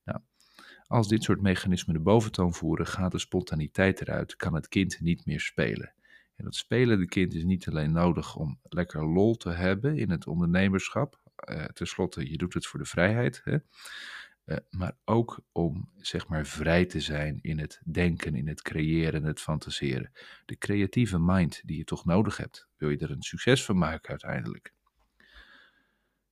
Nou, 0.05 0.21
als 0.87 1.09
dit 1.09 1.23
soort 1.23 1.43
mechanismen 1.43 1.95
de 1.95 2.01
boventoon 2.01 2.55
voeren, 2.55 2.87
gaat 2.87 3.13
de 3.13 3.19
spontaniteit 3.19 4.01
eruit, 4.01 4.37
kan 4.37 4.55
het 4.55 4.69
kind 4.69 5.01
niet 5.01 5.27
meer 5.27 5.41
spelen. 5.41 5.95
En 6.37 6.45
dat 6.45 6.55
spelende 6.55 7.07
kind 7.07 7.35
is 7.35 7.45
niet 7.45 7.69
alleen 7.69 7.93
nodig 7.93 8.37
om 8.37 8.61
lekker 8.63 9.07
lol 9.07 9.37
te 9.37 9.51
hebben 9.51 9.97
in 9.97 10.11
het 10.11 10.27
ondernemerschap. 10.27 11.21
Uh, 11.51 11.65
Ten 11.65 11.87
slotte, 11.87 12.31
je 12.31 12.37
doet 12.37 12.55
het 12.55 12.67
voor 12.67 12.79
de 12.79 12.87
vrijheid. 12.87 13.41
Hè? 13.45 13.57
Uh, 14.47 14.57
maar 14.71 14.97
ook 15.05 15.41
om 15.53 15.91
zeg 15.97 16.29
maar 16.29 16.47
vrij 16.47 16.87
te 16.87 17.01
zijn 17.01 17.39
in 17.43 17.59
het 17.59 17.81
denken, 17.85 18.35
in 18.35 18.49
het 18.49 18.63
creëren, 18.63 19.25
het 19.25 19.41
fantaseren. 19.41 20.13
De 20.45 20.59
creatieve 20.59 21.19
mind 21.19 21.63
die 21.65 21.77
je 21.77 21.85
toch 21.85 22.05
nodig 22.05 22.37
hebt, 22.37 22.69
wil 22.77 22.91
je 22.91 22.99
er 22.99 23.11
een 23.11 23.23
succes 23.23 23.65
van 23.65 23.79
maken 23.79 24.11
uiteindelijk. 24.11 24.75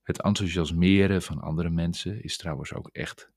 Het 0.03 0.23
enthousiasmeren 0.23 1.23
van 1.23 1.41
andere 1.41 1.71
mensen 1.71 2.23
is 2.23 2.37
trouwens 2.37 2.73
ook 2.73 2.89
echt 2.89 3.31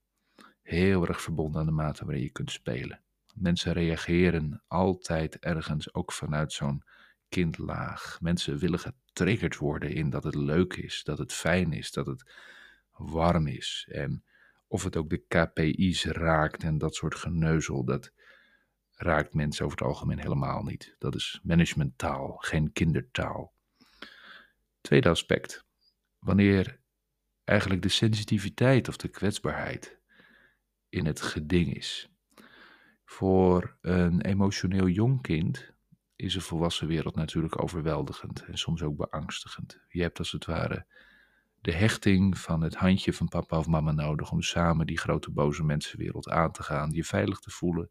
heel 0.62 1.08
erg 1.08 1.22
verbonden 1.22 1.62
aan 1.62 1.68
de 1.68 1.74
mate 1.74 2.06
waarin 2.06 2.24
je 2.24 2.32
kunt 2.32 2.52
spelen. 2.52 3.02
Mensen 3.34 3.74
reageren 3.74 4.63
altijd 4.68 5.40
ergens 5.40 5.94
ook 5.94 6.12
vanuit 6.12 6.54
zo'n 6.54 6.84
kindlaag. 7.30 8.18
Mensen 8.22 8.58
willen 8.58 8.80
getriggerd 8.80 9.58
worden 9.58 9.92
in 9.92 10.10
dat 10.10 10.24
het 10.24 10.36
leuk 10.36 10.74
is, 10.74 11.04
dat 11.04 11.18
het 11.18 11.34
fijn 11.34 11.74
is, 11.74 11.92
dat 11.92 12.06
het 12.06 12.32
warm 12.92 13.48
is. 13.48 13.88
En 13.92 14.24
of 14.68 14.84
het 14.84 14.96
ook 14.96 15.10
de 15.10 15.26
KPI's 15.28 16.06
raakt 16.06 16.64
en 16.64 16.78
dat 16.78 16.96
soort 16.96 17.16
geneuzel, 17.16 17.84
dat 17.84 18.12
raakt 18.94 19.34
mensen 19.34 19.66
over 19.66 19.78
het 19.78 19.88
algemeen 19.88 20.20
helemaal 20.20 20.64
niet. 20.64 20.96
Dat 20.98 21.16
is 21.16 21.40
managementtaal, 21.44 22.38
geen 22.38 22.72
kindertaal. 22.72 23.54
Tweede 24.82 25.10
aspect. 25.10 25.66
Wanneer 26.20 26.80
eigenlijk 27.44 27.82
de 27.82 27.90
sensitiviteit 27.90 28.88
of 28.88 28.98
de 28.98 29.08
kwetsbaarheid 29.08 30.00
in 30.90 31.06
het 31.06 31.22
geding 31.22 31.76
is. 31.76 32.10
Voor 33.06 33.78
een 33.82 34.22
emotioneel 34.22 34.88
jong 34.88 35.22
kind 35.22 35.74
is 36.16 36.34
de 36.34 36.42
volwassen 36.42 36.88
wereld 36.88 37.16
natuurlijk 37.16 37.62
overweldigend 37.62 38.46
en 38.46 38.58
soms 38.58 38.84
ook 38.84 38.98
beangstigend. 38.98 39.80
Je 39.88 40.02
hebt 40.02 40.20
als 40.20 40.32
het 40.32 40.46
ware 40.46 40.86
de 41.68 41.74
hechting 41.74 42.38
van 42.38 42.62
het 42.62 42.76
handje 42.76 43.14
van 43.14 43.28
papa 43.28 43.58
of 43.58 43.68
mama 43.68 43.92
nodig 43.92 44.32
om 44.32 44.42
samen 44.42 44.86
die 44.86 44.98
grote 44.98 45.32
boze 45.32 45.64
mensenwereld 45.64 46.30
aan 46.30 46.52
te 46.52 46.64
gaan, 46.64 46.92
je 46.92 47.04
veilig 47.04 47.40
te 47.40 47.50
voelen. 47.50 47.90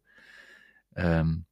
Um, 0.93 1.47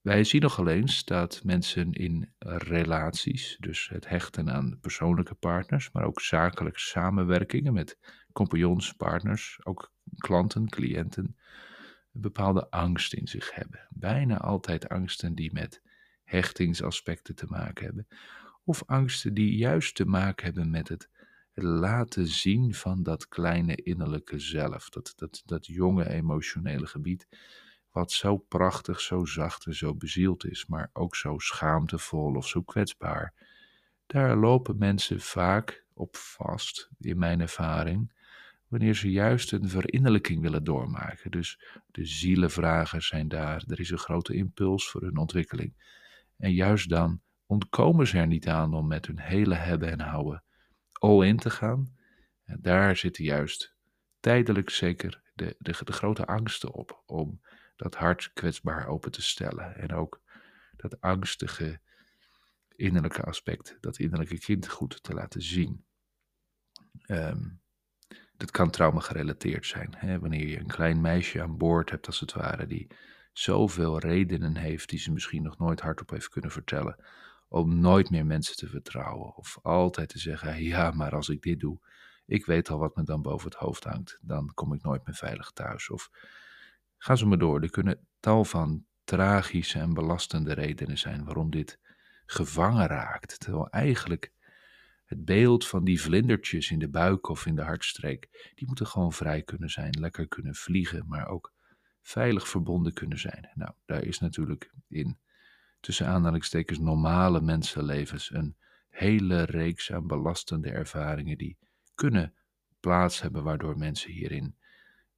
wij 0.00 0.24
zien 0.24 0.40
nogal 0.40 0.68
eens 0.68 1.04
dat 1.04 1.40
mensen 1.44 1.92
in 1.92 2.32
relaties, 2.38 3.56
dus 3.60 3.88
het 3.88 4.08
hechten 4.08 4.50
aan 4.50 4.78
persoonlijke 4.80 5.34
partners, 5.34 5.90
maar 5.92 6.04
ook 6.04 6.20
zakelijke 6.20 6.80
samenwerkingen 6.80 7.72
met 7.72 7.98
compagnons, 8.32 8.92
partners, 8.92 9.58
ook 9.62 9.92
klanten, 10.16 10.68
cliënten, 10.68 11.36
een 12.12 12.20
bepaalde 12.20 12.70
angst 12.70 13.12
in 13.12 13.28
zich 13.28 13.54
hebben. 13.54 13.86
Bijna 13.90 14.38
altijd 14.38 14.88
angsten 14.88 15.34
die 15.34 15.52
met 15.52 15.82
hechtingsaspecten 16.24 17.34
te 17.34 17.46
maken 17.48 17.84
hebben. 17.84 18.06
Of 18.64 18.82
angsten 18.86 19.34
die 19.34 19.56
juist 19.56 19.94
te 19.94 20.04
maken 20.04 20.44
hebben 20.44 20.70
met 20.70 20.88
het 20.88 21.12
laten 21.54 22.26
zien 22.26 22.74
van 22.74 23.02
dat 23.02 23.28
kleine 23.28 23.74
innerlijke 23.74 24.38
zelf, 24.38 24.88
dat, 24.88 25.12
dat, 25.16 25.42
dat 25.44 25.66
jonge 25.66 26.08
emotionele 26.08 26.86
gebied, 26.86 27.28
wat 27.90 28.12
zo 28.12 28.36
prachtig, 28.36 29.00
zo 29.00 29.24
zacht 29.24 29.66
en 29.66 29.74
zo 29.74 29.94
bezield 29.94 30.46
is, 30.46 30.66
maar 30.66 30.90
ook 30.92 31.16
zo 31.16 31.38
schaamtevol 31.38 32.34
of 32.34 32.48
zo 32.48 32.62
kwetsbaar. 32.62 33.32
Daar 34.06 34.36
lopen 34.36 34.78
mensen 34.78 35.20
vaak 35.20 35.84
op 35.92 36.16
vast, 36.16 36.90
in 37.00 37.18
mijn 37.18 37.40
ervaring, 37.40 38.12
wanneer 38.68 38.94
ze 38.94 39.10
juist 39.10 39.52
een 39.52 39.68
verinnerlijking 39.68 40.40
willen 40.42 40.64
doormaken. 40.64 41.30
Dus 41.30 41.60
de 41.90 42.04
zielenvragers 42.04 43.06
zijn 43.06 43.28
daar, 43.28 43.64
er 43.66 43.80
is 43.80 43.90
een 43.90 43.98
grote 43.98 44.34
impuls 44.34 44.90
voor 44.90 45.02
hun 45.02 45.16
ontwikkeling. 45.16 45.74
En 46.36 46.52
juist 46.52 46.88
dan 46.88 47.20
ontkomen 47.46 48.06
ze 48.06 48.18
er 48.18 48.26
niet 48.26 48.48
aan 48.48 48.74
om 48.74 48.86
met 48.86 49.06
hun 49.06 49.20
hele 49.20 49.54
hebben 49.54 49.90
en 49.90 50.00
houden 50.00 50.42
all 51.04 51.26
in 51.26 51.36
te 51.36 51.50
gaan. 51.50 51.96
Daar 52.44 52.96
zitten 52.96 53.24
juist 53.24 53.74
tijdelijk 54.20 54.70
zeker 54.70 55.22
de, 55.34 55.56
de, 55.58 55.76
de 55.84 55.92
grote 55.92 56.26
angsten 56.26 56.72
op 56.72 57.02
om 57.06 57.40
dat 57.76 57.94
hart 57.94 58.30
kwetsbaar 58.32 58.86
open 58.86 59.12
te 59.12 59.22
stellen. 59.22 59.76
En 59.76 59.92
ook 59.92 60.22
dat 60.76 61.00
angstige 61.00 61.80
innerlijke 62.76 63.22
aspect, 63.22 63.76
dat 63.80 63.98
innerlijke 63.98 64.38
kind 64.38 64.68
goed 64.68 65.02
te 65.02 65.14
laten 65.14 65.42
zien. 65.42 65.84
Um, 67.06 67.62
dat 68.36 68.50
kan 68.50 68.70
trauma 68.70 69.00
gerelateerd 69.00 69.66
zijn. 69.66 69.94
Hè? 69.96 70.18
Wanneer 70.18 70.48
je 70.48 70.58
een 70.58 70.66
klein 70.66 71.00
meisje 71.00 71.42
aan 71.42 71.56
boord 71.56 71.90
hebt, 71.90 72.06
als 72.06 72.20
het 72.20 72.32
ware, 72.32 72.66
die 72.66 72.90
zoveel 73.32 73.98
redenen 73.98 74.56
heeft 74.56 74.88
die 74.88 74.98
ze 74.98 75.12
misschien 75.12 75.42
nog 75.42 75.58
nooit 75.58 75.80
hardop 75.80 76.10
heeft 76.10 76.28
kunnen 76.28 76.50
vertellen, 76.50 77.04
om 77.54 77.80
nooit 77.80 78.10
meer 78.10 78.26
mensen 78.26 78.56
te 78.56 78.68
vertrouwen. 78.68 79.36
Of 79.36 79.58
altijd 79.62 80.08
te 80.08 80.18
zeggen: 80.18 80.62
ja, 80.62 80.90
maar 80.90 81.14
als 81.14 81.28
ik 81.28 81.42
dit 81.42 81.60
doe, 81.60 81.78
ik 82.26 82.46
weet 82.46 82.70
al 82.70 82.78
wat 82.78 82.96
me 82.96 83.02
dan 83.02 83.22
boven 83.22 83.50
het 83.50 83.58
hoofd 83.58 83.84
hangt, 83.84 84.18
dan 84.20 84.50
kom 84.54 84.72
ik 84.72 84.82
nooit 84.82 85.06
meer 85.06 85.14
veilig 85.14 85.50
thuis. 85.50 85.90
Of 85.90 86.10
ga 86.96 87.16
zo 87.16 87.26
maar 87.26 87.38
door. 87.38 87.62
Er 87.62 87.70
kunnen 87.70 88.06
tal 88.20 88.44
van 88.44 88.84
tragische 89.04 89.78
en 89.78 89.94
belastende 89.94 90.52
redenen 90.52 90.98
zijn 90.98 91.24
waarom 91.24 91.50
dit 91.50 91.78
gevangen 92.26 92.86
raakt. 92.86 93.40
Terwijl 93.40 93.68
eigenlijk 93.68 94.32
het 95.04 95.24
beeld 95.24 95.66
van 95.66 95.84
die 95.84 96.00
vlindertjes 96.00 96.70
in 96.70 96.78
de 96.78 96.88
buik 96.88 97.28
of 97.28 97.46
in 97.46 97.54
de 97.54 97.62
hartstreek, 97.62 98.52
die 98.54 98.66
moeten 98.66 98.86
gewoon 98.86 99.12
vrij 99.12 99.42
kunnen 99.42 99.70
zijn, 99.70 99.96
lekker 100.00 100.28
kunnen 100.28 100.54
vliegen, 100.54 101.04
maar 101.06 101.28
ook 101.28 101.52
veilig 102.02 102.48
verbonden 102.48 102.92
kunnen 102.92 103.18
zijn. 103.18 103.50
Nou, 103.54 103.72
daar 103.84 104.02
is 104.02 104.18
natuurlijk 104.18 104.72
in 104.88 105.18
tussen 105.84 106.06
aanhalingstekens 106.06 106.78
normale 106.78 107.40
mensenlevens 107.40 108.30
een 108.30 108.56
hele 108.88 109.42
reeks 109.42 109.92
aan 109.92 110.06
belastende 110.06 110.70
ervaringen 110.70 111.38
die 111.38 111.58
kunnen 111.94 112.34
plaats 112.80 113.20
hebben 113.20 113.42
waardoor 113.42 113.78
mensen 113.78 114.10
hierin 114.10 114.56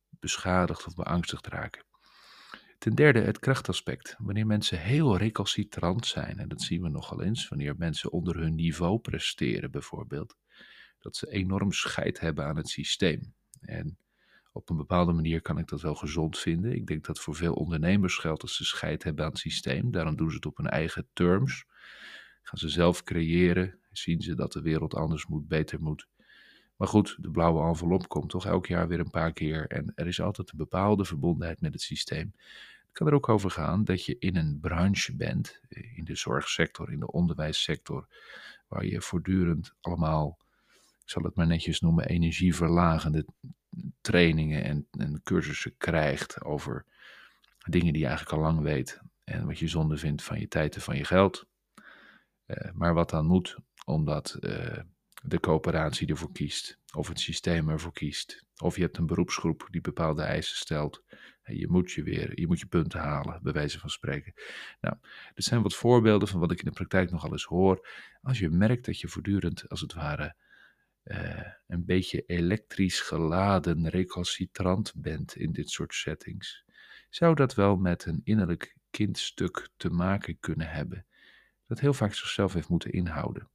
beschadigd 0.09 0.87
of 0.87 0.95
beangstigd 0.95 1.47
raken. 1.47 1.85
Ten 2.79 2.95
derde 2.95 3.21
het 3.21 3.39
krachtaspect. 3.39 4.15
Wanneer 4.19 4.47
mensen 4.47 4.81
heel 4.81 5.17
recalcitrant 5.17 6.07
zijn, 6.07 6.39
en 6.39 6.49
dat 6.49 6.63
zien 6.63 6.83
we 6.83 6.89
nogal 6.89 7.23
eens, 7.23 7.49
wanneer 7.49 7.75
mensen 7.77 8.13
onder 8.13 8.37
hun 8.37 8.55
niveau 8.55 8.99
presteren 8.99 9.71
bijvoorbeeld, 9.71 10.37
dat 10.99 11.17
ze 11.17 11.31
enorm 11.31 11.73
scheid 11.73 12.21
hebben 12.21 12.45
aan 12.47 12.57
het 12.57 12.69
systeem. 12.69 13.35
En 13.61 13.99
op 14.57 14.71
een 14.71 14.77
bepaalde 14.77 15.12
manier 15.12 15.42
kan 15.42 15.59
ik 15.59 15.69
dat 15.69 15.81
wel 15.81 15.95
gezond 15.95 16.38
vinden. 16.38 16.73
Ik 16.73 16.87
denk 16.87 17.05
dat 17.05 17.19
voor 17.19 17.35
veel 17.35 17.55
ondernemers 17.55 18.16
geldt 18.16 18.40
dat 18.40 18.51
ze 18.51 18.64
scheid 18.64 19.03
hebben 19.03 19.25
aan 19.25 19.31
het 19.31 19.38
systeem. 19.38 19.90
Daarom 19.90 20.16
doen 20.16 20.31
ze 20.31 20.37
het 20.37 20.47
op 20.47 20.57
hun 20.57 20.66
eigen 20.66 21.07
terms. 21.12 21.64
Gaan 22.42 22.59
ze 22.59 22.69
zelf 22.69 23.03
creëren, 23.03 23.79
zien 23.92 24.21
ze 24.21 24.35
dat 24.35 24.53
de 24.53 24.62
wereld 24.62 24.95
anders 24.95 25.27
moet, 25.27 25.49
beter 25.49 25.81
moet. 25.81 26.07
Maar 26.77 26.88
goed, 26.88 27.16
de 27.21 27.31
blauwe 27.31 27.69
envelop 27.69 28.09
komt 28.09 28.31
toch 28.31 28.47
elk 28.47 28.66
jaar 28.66 28.88
weer 28.88 29.01
een 29.01 29.11
paar 29.11 29.33
keer 29.33 29.66
en 29.66 29.92
er 29.95 30.07
is 30.07 30.21
altijd 30.21 30.51
een 30.51 30.59
bepaalde 30.59 31.05
verbondenheid 31.05 31.61
met 31.61 31.73
het 31.73 31.83
systeem. 31.83 32.33
Het 32.87 32.92
kan 32.92 33.07
er 33.07 33.14
ook 33.14 33.29
over 33.29 33.51
gaan 33.51 33.85
dat 33.85 34.05
je 34.05 34.16
in 34.19 34.37
een 34.37 34.59
branche 34.61 35.16
bent, 35.16 35.61
in 35.69 36.05
de 36.05 36.16
zorgsector, 36.16 36.92
in 36.92 37.01
de 37.01 37.11
onderwijssector, 37.11 38.07
waar 38.69 38.85
je 38.87 39.01
voortdurend 39.01 39.75
allemaal, 39.81 40.38
ik 41.07 41.12
zal 41.12 41.23
het 41.23 41.35
maar 41.35 41.47
netjes 41.47 41.81
noemen, 41.81 42.07
energieverlagende 42.07 43.27
trainingen 44.01 44.64
en, 44.64 44.87
en 44.90 45.23
cursussen 45.23 45.77
krijgt 45.77 46.45
over 46.45 46.85
dingen 47.69 47.92
die 47.92 48.03
je 48.03 48.09
eigenlijk 48.09 48.37
al 48.37 48.42
lang 48.42 48.61
weet 48.61 49.01
en 49.25 49.47
wat 49.47 49.59
je 49.59 49.69
zonde 49.69 49.97
vindt 49.97 50.23
van 50.23 50.40
je 50.40 50.49
tijd 50.49 50.75
en 50.75 50.81
van 50.81 50.97
je 50.97 51.05
geld. 51.05 51.47
Uh, 52.47 52.71
maar 52.73 52.95
wat 52.95 53.11
dan 53.11 53.27
moet, 53.27 53.59
omdat 53.85 54.37
uh, 54.40 54.79
de 55.23 55.40
coöperatie 55.40 56.09
ervoor 56.09 56.33
kiest, 56.33 56.79
of 56.95 57.09
het 57.09 57.21
systeem 57.21 57.69
ervoor 57.69 57.92
kiest, 57.92 58.45
of 58.57 58.77
je 58.77 58.83
hebt 58.83 58.99
een 58.99 59.07
beroepsgroep 59.07 59.69
die 59.71 59.81
bepaalde 59.81 60.23
eisen 60.23 60.57
stelt. 60.57 61.05
En 61.42 61.57
je 61.57 61.69
moet 61.69 61.92
je 61.92 62.03
weer, 62.03 62.40
je 62.40 62.47
moet 62.47 62.61
je 62.61 62.66
punten 62.66 63.01
halen, 63.01 63.42
bij 63.42 63.53
wijze 63.53 63.79
van 63.79 63.90
spreken. 63.90 64.33
Nou, 64.81 64.97
dit 65.35 65.45
zijn 65.45 65.62
wat 65.62 65.75
voorbeelden 65.75 66.29
van 66.29 66.40
wat 66.40 66.51
ik 66.51 66.59
in 66.59 66.64
de 66.64 66.71
praktijk 66.71 67.11
nogal 67.11 67.33
eens 67.33 67.45
hoor. 67.45 67.88
Als 68.23 68.38
je 68.38 68.51
merkt 68.51 68.85
dat 68.85 69.01
je 69.01 69.09
voortdurend, 69.09 69.69
als 69.69 69.81
het 69.81 69.92
ware, 69.92 70.35
een 71.66 71.85
beetje 71.85 72.25
elektrisch 72.27 73.01
geladen 73.01 73.88
recalcitrant 73.88 74.92
bent 74.97 75.37
in 75.37 75.53
dit 75.53 75.71
soort 75.71 75.95
settings, 75.95 76.64
zou 77.11 77.35
dat 77.35 77.55
wel 77.55 77.77
met 77.77 78.05
een 78.05 78.21
innerlijk 78.25 78.77
kindstuk 78.90 79.69
te 79.77 79.90
maken 79.90 80.38
kunnen 80.40 80.69
hebben, 80.69 81.07
dat 81.66 81.81
heel 81.81 81.95
vaak 81.95 82.14
zichzelf 82.14 82.53
heeft 82.53 82.69
moeten 82.69 82.92
inhouden. 82.92 83.49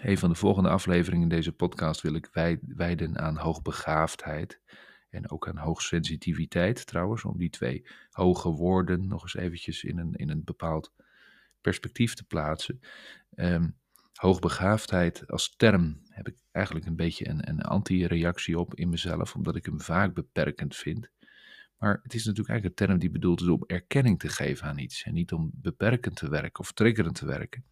Een 0.00 0.18
van 0.18 0.28
de 0.28 0.34
volgende 0.34 0.68
afleveringen 0.68 1.22
in 1.22 1.36
deze 1.36 1.52
podcast 1.52 2.00
wil 2.00 2.14
ik 2.14 2.28
wijden 2.60 3.18
aan 3.18 3.36
hoogbegaafdheid 3.36 4.60
en 5.10 5.30
ook 5.30 5.48
aan 5.48 5.56
hoogsensitiviteit 5.56 6.86
trouwens, 6.86 7.24
om 7.24 7.38
die 7.38 7.50
twee 7.50 7.86
hoge 8.10 8.48
woorden 8.48 9.08
nog 9.08 9.22
eens 9.22 9.34
eventjes 9.34 9.84
in 9.84 9.98
een, 9.98 10.14
in 10.14 10.30
een 10.30 10.44
bepaald 10.44 10.92
perspectief 11.60 12.14
te 12.14 12.24
plaatsen. 12.24 12.80
Um, 13.34 13.79
hoogbegaafdheid 14.20 15.30
als 15.30 15.56
term 15.56 16.00
heb 16.08 16.28
ik 16.28 16.36
eigenlijk 16.50 16.86
een 16.86 16.96
beetje 16.96 17.28
een, 17.28 17.48
een 17.48 17.60
anti-reactie 17.60 18.58
op 18.58 18.74
in 18.74 18.88
mezelf, 18.88 19.34
omdat 19.34 19.56
ik 19.56 19.64
hem 19.64 19.80
vaak 19.80 20.14
beperkend 20.14 20.76
vind. 20.76 21.10
Maar 21.76 22.00
het 22.02 22.14
is 22.14 22.24
natuurlijk 22.24 22.48
eigenlijk 22.48 22.80
een 22.80 22.86
term 22.86 22.98
die 22.98 23.10
bedoeld 23.10 23.40
is 23.40 23.48
om 23.48 23.64
erkenning 23.66 24.18
te 24.18 24.28
geven 24.28 24.66
aan 24.66 24.78
iets 24.78 25.02
en 25.02 25.14
niet 25.14 25.32
om 25.32 25.50
beperkend 25.54 26.16
te 26.16 26.28
werken 26.28 26.60
of 26.60 26.72
triggerend 26.72 27.14
te 27.14 27.26
werken. 27.26 27.64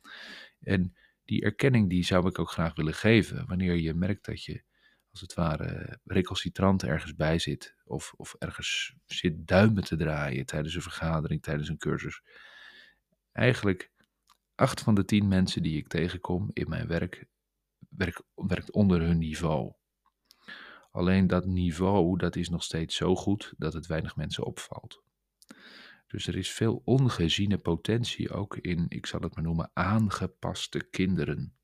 En 0.60 0.94
die 1.24 1.42
erkenning 1.42 1.88
die 1.88 2.04
zou 2.04 2.28
ik 2.28 2.38
ook 2.38 2.50
graag 2.50 2.74
willen 2.74 2.94
geven 2.94 3.46
wanneer 3.46 3.74
je 3.74 3.94
merkt 3.94 4.24
dat 4.24 4.44
je 4.44 4.62
als 5.10 5.20
het 5.20 5.34
ware 5.34 5.98
recalcitrant 6.04 6.82
ergens 6.82 7.14
bij 7.14 7.38
zit 7.38 7.74
of, 7.84 8.12
of 8.16 8.34
ergens 8.38 8.94
zit 9.04 9.46
duimen 9.46 9.84
te 9.84 9.96
draaien 9.96 10.46
tijdens 10.46 10.74
een 10.74 10.82
vergadering, 10.82 11.42
tijdens 11.42 11.68
een 11.68 11.78
cursus. 11.78 12.22
Eigenlijk 13.32 13.90
acht 14.58 14.80
van 14.80 14.94
de 14.94 15.04
tien 15.04 15.28
mensen 15.28 15.62
die 15.62 15.76
ik 15.76 15.88
tegenkom 15.88 16.50
in 16.52 16.68
mijn 16.68 16.86
werk, 16.86 17.26
werk 17.88 18.22
werkt 18.34 18.72
onder 18.72 19.00
hun 19.00 19.18
niveau. 19.18 19.72
Alleen 20.90 21.26
dat 21.26 21.46
niveau, 21.46 22.18
dat 22.18 22.36
is 22.36 22.48
nog 22.48 22.62
steeds 22.62 22.96
zo 22.96 23.14
goed 23.14 23.54
dat 23.56 23.72
het 23.72 23.86
weinig 23.86 24.16
mensen 24.16 24.44
opvalt. 24.44 25.02
Dus 26.06 26.26
er 26.26 26.36
is 26.36 26.50
veel 26.50 26.82
ongeziene 26.84 27.58
potentie 27.58 28.30
ook 28.30 28.56
in, 28.56 28.86
ik 28.88 29.06
zal 29.06 29.20
het 29.20 29.34
maar 29.34 29.44
noemen, 29.44 29.70
aangepaste 29.72 30.88
kinderen. 30.90 31.54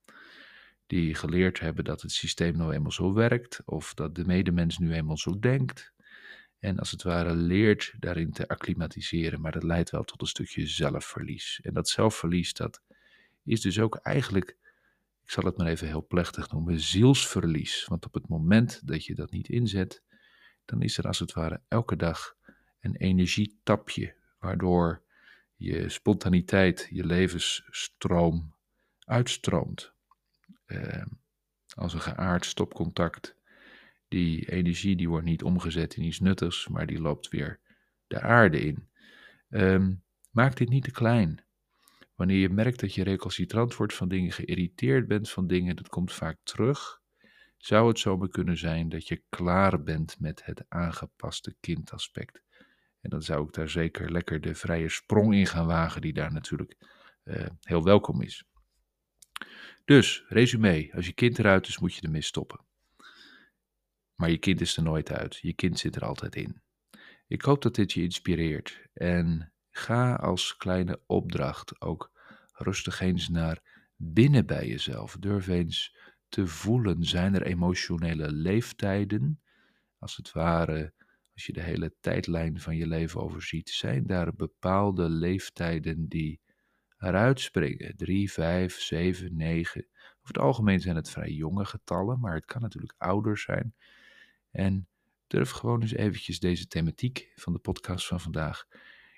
Die 0.87 1.15
geleerd 1.15 1.61
hebben 1.61 1.85
dat 1.85 2.03
het 2.03 2.13
systeem 2.13 2.57
nou 2.57 2.73
eenmaal 2.73 2.93
zo 2.93 3.13
werkt, 3.13 3.63
of 3.65 3.95
dat 3.95 4.15
de 4.15 4.25
medemens 4.25 4.79
nu 4.79 4.93
eenmaal 4.93 5.19
zo 5.19 5.39
denkt. 5.39 5.94
En 6.65 6.79
als 6.79 6.91
het 6.91 7.03
ware 7.03 7.35
leert 7.35 7.95
daarin 7.99 8.33
te 8.33 8.49
acclimatiseren, 8.49 9.41
maar 9.41 9.53
dat 9.53 9.63
leidt 9.63 9.91
wel 9.91 10.05
tot 10.05 10.21
een 10.21 10.27
stukje 10.27 10.67
zelfverlies. 10.67 11.61
En 11.63 11.75
dat 11.75 11.89
zelfverlies, 11.89 12.53
dat 12.53 12.83
is 13.45 13.61
dus 13.61 13.79
ook 13.79 13.97
eigenlijk, 13.97 14.57
ik 15.23 15.31
zal 15.31 15.45
het 15.45 15.57
maar 15.57 15.67
even 15.67 15.87
heel 15.87 16.07
plechtig 16.07 16.53
noemen, 16.53 16.81
zielsverlies. 16.81 17.85
Want 17.85 18.07
op 18.07 18.15
het 18.15 18.29
moment 18.29 18.81
dat 18.87 19.05
je 19.05 19.15
dat 19.15 19.31
niet 19.31 19.49
inzet, 19.49 20.03
dan 20.65 20.83
is 20.83 20.99
er 20.99 21.07
als 21.07 21.19
het 21.19 21.33
ware 21.33 21.61
elke 21.69 21.97
dag 21.97 22.37
een 22.81 22.97
energietapje 22.97 24.15
waardoor 24.39 25.03
je 25.57 25.89
spontaniteit, 25.89 26.89
je 26.91 27.07
levensstroom 27.07 28.55
uitstroomt. 28.99 29.93
Eh, 30.65 31.07
als 31.75 31.95
een 31.95 32.01
geaard 32.01 32.45
stopcontact. 32.45 33.37
Die 34.15 34.51
energie 34.51 34.97
die 34.97 35.09
wordt 35.09 35.25
niet 35.25 35.43
omgezet 35.43 35.97
in 35.97 36.03
iets 36.03 36.21
nuttigs, 36.21 36.69
maar 36.69 36.87
die 36.87 37.01
loopt 37.01 37.29
weer 37.29 37.61
de 38.07 38.21
aarde 38.21 38.61
in. 38.61 38.89
Um, 39.49 40.03
maak 40.31 40.57
dit 40.57 40.69
niet 40.69 40.85
te 40.85 40.91
klein. 40.91 41.45
Wanneer 42.15 42.37
je 42.37 42.49
merkt 42.49 42.81
dat 42.81 42.95
je 42.95 43.05
recalcitrant 43.05 43.77
wordt 43.77 43.95
van 43.95 44.09
dingen, 44.09 44.33
geïrriteerd 44.33 45.09
bent 45.09 45.31
van 45.31 45.47
dingen, 45.47 45.77
dat 45.77 45.89
komt 45.89 46.13
vaak 46.13 46.39
terug. 46.43 47.01
Zou 47.57 47.89
het 47.89 47.99
zomaar 47.99 48.29
kunnen 48.29 48.57
zijn 48.57 48.89
dat 48.89 49.09
je 49.09 49.23
klaar 49.29 49.83
bent 49.83 50.21
met 50.21 50.45
het 50.45 50.65
aangepaste 50.69 51.57
kindaspect? 51.61 52.43
En 53.01 53.11
dan 53.11 53.23
zou 53.23 53.47
ik 53.47 53.53
daar 53.53 53.69
zeker 53.69 54.13
lekker 54.13 54.41
de 54.41 54.55
vrije 54.55 54.89
sprong 54.89 55.35
in 55.35 55.47
gaan 55.47 55.67
wagen, 55.67 56.01
die 56.01 56.13
daar 56.13 56.33
natuurlijk 56.33 56.77
uh, 57.25 57.47
heel 57.61 57.83
welkom 57.83 58.23
is. 58.23 58.45
Dus, 59.85 60.25
resume, 60.29 60.91
als 60.95 61.07
je 61.07 61.13
kind 61.13 61.39
eruit 61.39 61.67
is, 61.67 61.79
moet 61.79 61.95
je 61.95 62.01
ermee 62.01 62.23
stoppen. 62.23 62.73
Maar 64.15 64.31
je 64.31 64.39
kind 64.39 64.61
is 64.61 64.77
er 64.77 64.83
nooit 64.83 65.13
uit, 65.13 65.37
je 65.37 65.53
kind 65.53 65.79
zit 65.79 65.97
er 65.97 66.05
altijd 66.05 66.37
in. 66.37 66.63
Ik 67.27 67.43
hoop 67.43 67.63
dat 67.63 67.75
dit 67.75 67.93
je 67.93 68.03
inspireert 68.03 68.89
en 68.93 69.53
ga 69.71 70.15
als 70.15 70.57
kleine 70.57 71.01
opdracht 71.07 71.81
ook 71.81 72.11
rustig 72.53 73.01
eens 73.01 73.29
naar 73.29 73.61
binnen 73.97 74.47
bij 74.47 74.69
jezelf. 74.69 75.17
Durf 75.21 75.49
eens 75.49 75.97
te 76.29 76.47
voelen, 76.47 77.05
zijn 77.05 77.35
er 77.35 77.43
emotionele 77.43 78.33
leeftijden, 78.33 79.41
als 79.99 80.17
het 80.17 80.33
ware 80.33 80.93
als 81.35 81.47
je 81.47 81.53
de 81.53 81.63
hele 81.63 81.95
tijdlijn 82.01 82.61
van 82.61 82.77
je 82.77 82.87
leven 82.87 83.23
overziet, 83.23 83.69
zijn 83.71 84.07
daar 84.07 84.35
bepaalde 84.35 85.09
leeftijden 85.09 86.09
die 86.09 86.41
eruit 86.99 87.41
springen. 87.41 87.97
3, 87.97 88.33
5, 88.33 88.81
7, 88.81 89.37
9. 89.37 89.87
Over 89.91 90.19
het 90.23 90.39
algemeen 90.39 90.81
zijn 90.81 90.97
het 90.97 91.11
vrij 91.11 91.31
jonge 91.31 91.65
getallen, 91.65 92.21
maar 92.21 92.35
het 92.35 92.45
kan 92.45 92.63
natuurlijk 92.63 92.95
ouder 92.99 93.39
zijn. 93.39 93.75
En 94.55 94.89
durf 95.27 95.51
gewoon 95.51 95.83
eens 95.83 95.95
eventjes 95.95 96.41
deze 96.41 96.67
thematiek 96.67 97.33
van 97.37 97.53
de 97.53 97.59
podcast 97.59 98.07
van 98.07 98.21
vandaag 98.21 98.67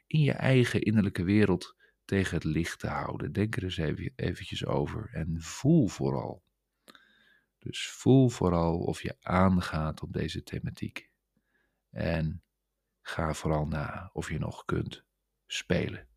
in 0.07 0.20
je 0.20 0.33
eigen 0.33 0.83
innerlijke 0.83 1.25
wereld 1.25 1.77
tegen 2.05 2.35
het 2.35 2.44
licht 2.44 2.79
te 2.79 2.87
houden. 2.87 3.33
Denk 3.33 3.57
er 3.57 3.62
eens 3.62 3.77
even, 3.77 4.12
eventjes 4.16 4.66
over 4.66 5.09
en 5.12 5.42
voel 5.42 5.87
vooral. 5.87 6.42
Dus 7.59 7.88
voel 7.88 8.29
vooral 8.29 8.79
of 8.79 9.03
je 9.03 9.16
aangaat 9.20 10.03
op 10.03 10.12
deze 10.12 10.42
thematiek. 10.42 11.11
En 11.90 12.42
ga 13.01 13.35
vooral 13.35 13.66
na 13.66 14.11
of 14.12 14.31
je 14.31 14.38
nog 14.38 14.64
kunt 14.64 15.05
spelen. 15.46 16.09